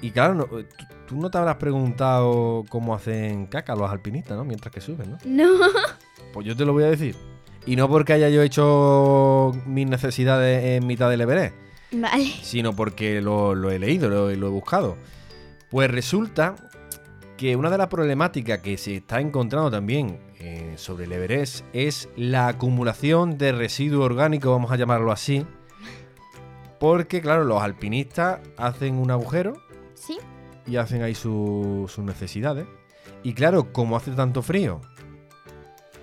Y 0.01 0.11
claro, 0.11 0.35
no- 0.35 0.47
tú, 0.47 0.65
tú 1.07 1.17
no 1.17 1.31
te 1.31 1.37
habrás 1.39 1.57
preguntado 1.57 2.65
cómo 2.71 2.95
hacen 2.95 3.47
caca 3.47 3.77
los 3.77 3.91
alpinistas, 3.91 4.37
¿no? 4.39 4.45
Mientras 4.45 4.73
que 4.73 4.81
suben, 4.81 5.11
¿no? 5.13 5.19
No. 5.25 5.67
Pues 6.33 6.47
yo 6.47 6.57
te 6.57 6.65
lo 6.65 6.73
voy 6.73 6.85
a 6.85 6.89
decir. 6.91 7.15
Y 7.67 7.77
no 7.77 7.89
porque 7.89 8.13
haya 8.15 8.29
yo 8.31 8.43
hecho 8.43 9.53
mis 9.67 9.87
necesidades 9.87 10.65
en 10.65 10.87
mitad 10.87 11.09
del 11.11 11.21
Everest, 11.21 11.55
Vale. 11.93 12.25
sino 12.43 12.75
porque 12.75 13.21
lo, 13.21 13.55
lo 13.55 13.71
he 13.71 13.79
leído, 13.79 14.09
lo, 14.09 14.31
lo 14.35 14.47
he 14.47 14.51
buscado. 14.51 14.97
Pues 15.71 15.91
resulta 15.91 16.55
que 17.37 17.55
una 17.57 17.71
de 17.71 17.79
las 17.79 17.89
problemáticas 17.89 18.61
que 18.61 18.77
se 18.79 18.97
está 18.97 19.21
encontrando 19.21 19.71
también 19.71 20.19
eh, 20.39 20.75
sobre 20.77 21.05
el 21.05 21.13
Everest 21.13 21.65
es 21.73 22.09
la 22.17 22.49
acumulación 22.49 23.37
de 23.39 23.53
residuos 23.53 24.05
orgánicos, 24.05 24.51
vamos 24.51 24.71
a 24.73 24.77
llamarlo 24.77 25.13
así. 25.13 25.47
Porque, 26.81 27.21
claro, 27.21 27.45
los 27.45 27.63
alpinistas 27.63 28.41
hacen 28.57 28.97
un 28.97 29.11
agujero 29.11 29.55
¿Sí? 29.95 30.19
y 30.67 30.77
hacen 30.77 31.03
ahí 31.03 31.15
su- 31.15 31.87
sus 31.93 32.05
necesidades. 32.05 32.67
Y 33.23 33.33
claro, 33.35 33.73
como 33.73 33.97
hace 33.97 34.11
tanto 34.13 34.43
frío 34.43 34.81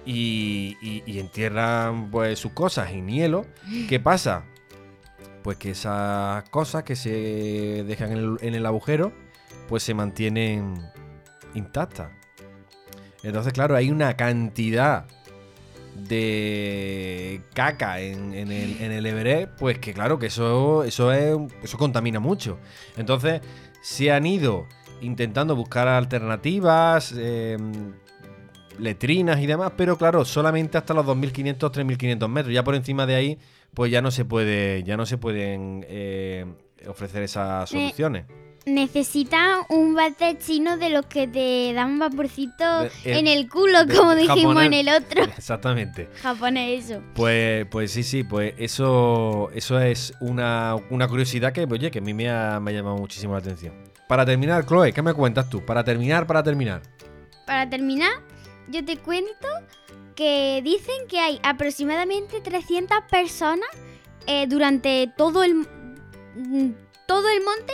y, 0.06 0.76
y- 0.82 1.04
y 1.06 1.20
entierran 1.20 2.10
pues 2.12 2.40
sus 2.40 2.52
cosas 2.54 2.92
en 2.92 3.08
hielo, 3.08 3.46
¿qué 3.88 4.00
pasa? 4.00 4.46
Pues 5.44 5.58
que 5.58 5.72
esas 5.72 6.50
cosas 6.50 6.84
que 6.84 6.96
se 6.96 7.84
dejan 7.86 8.38
en 8.42 8.56
el, 8.56 8.66
agujero, 8.66 9.12
pues 9.68 9.84
se 9.84 9.94
mantienen 9.94 10.76
intactas. 11.54 12.12
Entonces, 13.24 13.54
claro, 13.54 13.76
hay 13.76 13.92
una 13.92 14.16
cantidad 14.16 15.06
de 15.96 17.42
caca 17.54 18.00
en, 18.00 18.34
el, 18.34 19.06
Everest, 19.06 19.52
pues 19.60 19.80
que 19.80 19.94
claro, 19.94 20.18
que 20.18 20.28
eso, 20.28 20.84
eso, 20.84 21.12
es, 21.12 21.38
eso 21.62 21.78
contamina 21.78 22.20
mucho. 22.20 22.58
Entonces, 22.98 23.42
se 23.82 24.12
han 24.12 24.26
ido 24.26 24.68
intentando 25.02 25.56
buscar 25.56 25.88
alternativas, 25.88 27.14
eh, 27.18 27.58
letrinas 28.80 29.40
y 29.40 29.46
demás, 29.46 29.74
pero 29.78 29.98
claro, 29.98 30.26
solamente 30.26 30.78
hasta 30.78 30.94
los 30.94 31.06
2.500, 31.06 31.58
3.500 31.58 32.28
metros. 32.28 32.54
Ya 32.54 32.64
por 32.64 32.76
encima 32.76 33.06
de 33.06 33.16
ahí, 33.16 33.40
pues 33.74 33.92
ya 33.92 34.02
no 34.02 34.12
se 34.12 34.26
puede, 34.26 34.84
ya 34.84 34.98
no 34.98 35.06
se 35.06 35.18
pueden 35.18 35.86
eh, 35.88 36.46
ofrecer 36.88 37.24
esas 37.24 37.70
soluciones. 37.70 38.26
Necesitas 38.66 39.58
un 39.70 39.94
bate 39.94 40.38
chino 40.38 40.78
de 40.78 40.90
los 40.90 41.06
que 41.08 41.28
te 41.28 41.74
dan 41.74 42.00
vaporcito 42.00 42.82
De- 42.84 42.88
eh, 43.04 43.20
en 43.20 43.28
el 43.28 43.50
culo, 43.50 43.84
de- 43.86 43.94
como 43.94 44.16
dijimos 44.16 44.56
japonés. 44.56 44.66
en 44.68 44.74
el 44.74 44.90
otro. 44.90 45.24
Exactamente. 45.38 46.08
Japonés, 46.22 46.86
eso. 46.86 47.02
Pues, 47.14 47.66
pues 47.70 47.92
sí, 47.92 48.04
sí, 48.04 48.24
pues 48.24 48.54
eso, 48.58 49.50
eso 49.54 49.80
es 49.82 50.14
una, 50.22 50.76
una 50.90 51.08
curiosidad 51.10 51.52
que, 51.52 51.64
oye, 51.70 51.92
que 51.92 52.00
a 52.00 52.02
mí 52.02 52.14
me 52.14 52.30
ha, 52.30 52.60
me 52.62 52.72
ha 52.72 52.74
llamado 52.74 52.96
muchísimo 52.98 53.34
la 53.34 53.40
atención. 53.40 53.74
Para 54.08 54.26
terminar, 54.26 54.66
Chloe, 54.66 54.94
¿qué 54.94 55.02
me 55.02 55.14
cuentas 55.14 55.50
tú? 55.50 55.66
Para 55.66 55.84
terminar, 55.84 56.26
para 56.26 56.42
terminar. 56.42 56.82
Para 57.46 57.70
terminar, 57.70 58.12
yo 58.70 58.84
te 58.86 58.96
cuento 58.98 59.48
que 60.16 60.62
dicen 60.64 61.08
que 61.08 61.20
hay 61.20 61.40
aproximadamente 61.44 62.42
300 62.42 62.98
personas 63.10 63.70
eh, 64.28 64.46
durante 64.48 65.12
todo 65.18 65.44
el, 65.44 65.56
mm, 65.56 66.74
todo 67.08 67.30
el 67.30 67.44
monte. 67.44 67.74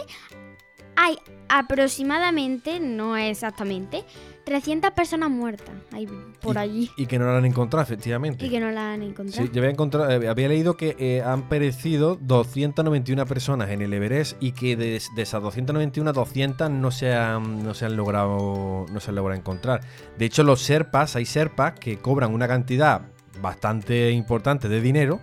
Hay 1.02 1.18
aproximadamente, 1.48 2.82
no 2.82 3.16
exactamente, 3.16 4.04
300 4.44 4.92
personas 4.92 5.30
muertas 5.30 5.70
ahí 5.94 6.08
por 6.42 6.58
allí 6.58 6.90
Y 6.98 7.06
que 7.06 7.18
no 7.18 7.26
lo 7.26 7.38
han 7.38 7.46
encontrado, 7.46 7.84
efectivamente. 7.84 8.46
y 8.46 8.50
que 8.50 8.60
no 8.60 8.70
la 8.70 8.94
han 8.94 9.04
encontrado. 9.04 9.46
Sí, 9.46 9.50
yo 9.54 9.62
había, 9.62 9.72
encontrado- 9.72 10.10
eh, 10.12 10.28
había 10.28 10.50
leído 10.50 10.76
que 10.76 10.98
eh, 11.00 11.22
han 11.22 11.48
perecido 11.48 12.18
291 12.20 13.26
personas 13.26 13.70
en 13.70 13.82
el 13.82 13.94
Everest 13.94 14.36
y 14.42 14.52
que 14.52 14.76
de, 14.76 15.02
de 15.16 15.22
esas 15.22 15.42
291, 15.42 16.12
200 16.12 16.70
no 16.70 16.92
se 16.92 17.14
han, 17.14 17.64
no 17.64 17.74
se 17.74 17.86
han 17.86 17.96
logrado 17.96 18.86
no 18.92 19.00
se 19.00 19.12
han 19.12 19.16
logrado 19.16 19.40
encontrar. 19.40 19.80
De 20.18 20.26
hecho, 20.26 20.44
los 20.44 20.62
Serpas, 20.62 21.16
hay 21.16 21.26
Serpas 21.26 21.74
que 21.80 21.98
cobran 21.98 22.34
una 22.34 22.48
cantidad 22.50 23.02
bastante 23.42 24.12
importante 24.12 24.68
de 24.68 24.82
dinero 24.82 25.22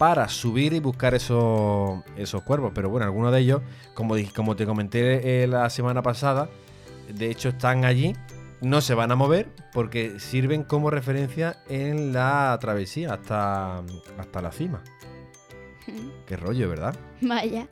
para 0.00 0.28
subir 0.30 0.72
y 0.72 0.80
buscar 0.80 1.12
esos, 1.12 2.00
esos 2.16 2.40
cuervos. 2.42 2.72
Pero 2.74 2.88
bueno, 2.88 3.04
algunos 3.04 3.32
de 3.32 3.40
ellos, 3.40 3.60
como, 3.92 4.16
dije- 4.16 4.32
como 4.34 4.56
te 4.56 4.64
comenté 4.64 5.42
eh, 5.42 5.46
la 5.46 5.68
semana 5.68 6.00
pasada, 6.00 6.48
de 7.12 7.30
hecho 7.30 7.50
están 7.50 7.84
allí, 7.84 8.14
no 8.62 8.80
se 8.80 8.94
van 8.94 9.12
a 9.12 9.14
mover 9.14 9.50
porque 9.74 10.18
sirven 10.18 10.64
como 10.64 10.88
referencia 10.88 11.58
en 11.68 12.14
la 12.14 12.56
travesía 12.62 13.12
hasta, 13.12 13.82
hasta 14.18 14.40
la 14.40 14.52
cima. 14.52 14.82
Qué 16.26 16.34
rollo, 16.34 16.70
¿verdad? 16.70 16.94
Vaya, 17.20 17.68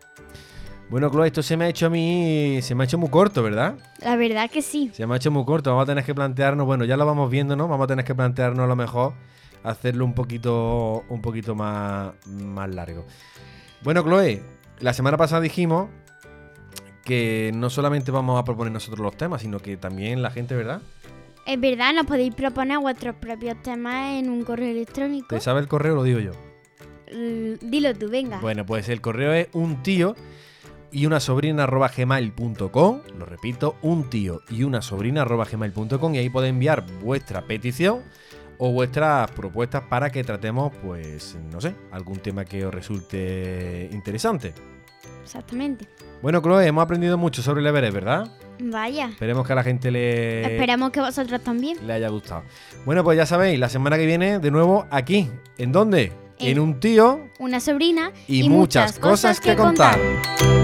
Bueno, 0.90 1.08
Chloe, 1.10 1.28
esto 1.28 1.42
se 1.42 1.56
me 1.56 1.64
ha 1.64 1.68
hecho 1.70 1.86
a 1.86 1.90
mí, 1.90 2.58
se 2.60 2.74
me 2.74 2.82
ha 2.82 2.86
hecho 2.86 2.98
muy 2.98 3.08
corto, 3.08 3.42
¿verdad? 3.42 3.76
la 4.02 4.16
verdad 4.16 4.50
que 4.50 4.60
sí. 4.60 4.90
Se 4.92 5.06
me 5.06 5.14
ha 5.14 5.16
hecho 5.16 5.30
muy 5.30 5.46
corto, 5.46 5.70
vamos 5.70 5.84
a 5.84 5.86
tener 5.86 6.04
que 6.04 6.14
plantearnos, 6.14 6.66
bueno, 6.66 6.84
ya 6.84 6.98
lo 6.98 7.06
vamos 7.06 7.30
viendo, 7.30 7.56
¿no? 7.56 7.68
Vamos 7.68 7.84
a 7.84 7.88
tener 7.88 8.04
que 8.04 8.14
plantearnos 8.14 8.64
a 8.64 8.66
lo 8.66 8.76
mejor 8.76 9.14
hacerlo 9.62 10.04
un 10.04 10.14
poquito, 10.14 11.04
un 11.08 11.20
poquito 11.20 11.54
más, 11.54 12.12
más 12.26 12.74
largo. 12.74 13.06
Bueno, 13.82 14.02
Chloe, 14.02 14.42
la 14.80 14.92
semana 14.92 15.16
pasada 15.16 15.40
dijimos 15.40 15.88
que 17.04 17.50
no 17.54 17.70
solamente 17.70 18.10
vamos 18.10 18.38
a 18.38 18.44
proponer 18.44 18.72
nosotros 18.72 19.00
los 19.00 19.16
temas, 19.16 19.42
sino 19.42 19.58
que 19.60 19.76
también 19.76 20.22
la 20.22 20.30
gente, 20.30 20.54
¿verdad? 20.54 20.82
Es 21.46 21.58
verdad, 21.58 21.94
nos 21.94 22.06
podéis 22.06 22.34
proponer 22.34 22.78
vuestros 22.78 23.16
propios 23.16 23.62
temas 23.62 24.12
en 24.18 24.28
un 24.28 24.44
correo 24.44 24.70
electrónico. 24.70 25.28
¿Te 25.28 25.40
sabe 25.40 25.60
el 25.60 25.68
correo? 25.68 25.94
Lo 25.94 26.02
digo 26.02 26.18
yo. 26.20 26.32
L- 27.06 27.56
Dilo 27.62 27.94
tú, 27.94 28.10
venga. 28.10 28.38
Bueno, 28.40 28.66
pues 28.66 28.88
el 28.90 29.00
correo 29.00 29.32
es 29.32 29.48
un 29.54 29.82
tío, 29.82 30.14
y 30.92 31.06
una 31.06 31.20
sobrina 31.20 31.64
arroba 31.64 31.90
gmail.com. 31.94 33.00
Lo 33.18 33.24
repito, 33.26 33.76
un 33.82 34.10
tío 34.10 34.42
y 34.50 34.62
una 34.64 34.82
sobrina 34.82 35.22
arroba 35.22 35.46
gmail.com. 35.50 36.14
Y 36.14 36.18
ahí 36.18 36.28
podéis 36.30 36.50
enviar 36.52 36.84
vuestra 37.02 37.42
petición 37.42 38.02
o 38.58 38.72
vuestras 38.72 39.30
propuestas 39.30 39.82
para 39.82 40.10
que 40.10 40.22
tratemos, 40.24 40.72
pues, 40.82 41.36
no 41.52 41.60
sé, 41.60 41.74
algún 41.90 42.18
tema 42.18 42.44
que 42.44 42.66
os 42.66 42.74
resulte 42.74 43.88
interesante. 43.92 44.52
Exactamente. 45.22 45.86
Bueno, 46.22 46.40
Chloe, 46.40 46.66
hemos 46.66 46.82
aprendido 46.82 47.16
mucho 47.16 47.42
sobre 47.42 47.60
el 47.60 47.66
Everest, 47.66 47.94
¿verdad? 47.94 48.28
Vaya. 48.60 49.08
Esperemos 49.10 49.46
que 49.46 49.52
a 49.52 49.56
la 49.56 49.62
gente 49.62 49.90
le. 49.90 50.54
Esperamos 50.54 50.90
que 50.90 51.00
vosotros 51.00 51.40
también. 51.42 51.86
Le 51.86 51.92
haya 51.92 52.08
gustado. 52.08 52.42
Bueno, 52.84 53.04
pues 53.04 53.16
ya 53.16 53.26
sabéis, 53.26 53.58
la 53.58 53.68
semana 53.68 53.96
que 53.96 54.06
viene, 54.06 54.38
de 54.40 54.50
nuevo, 54.50 54.86
aquí. 54.90 55.30
¿En 55.58 55.70
dónde? 55.70 56.12
En, 56.38 56.58
un 56.58 56.80
tío. 56.80 57.28
Una 57.38 57.60
sobrina. 57.60 58.12
Y, 58.26 58.48
muchas, 58.48 58.98
cosas, 58.98 59.40
que, 59.40 59.54
contar. 59.54 59.98
contar. 59.98 60.58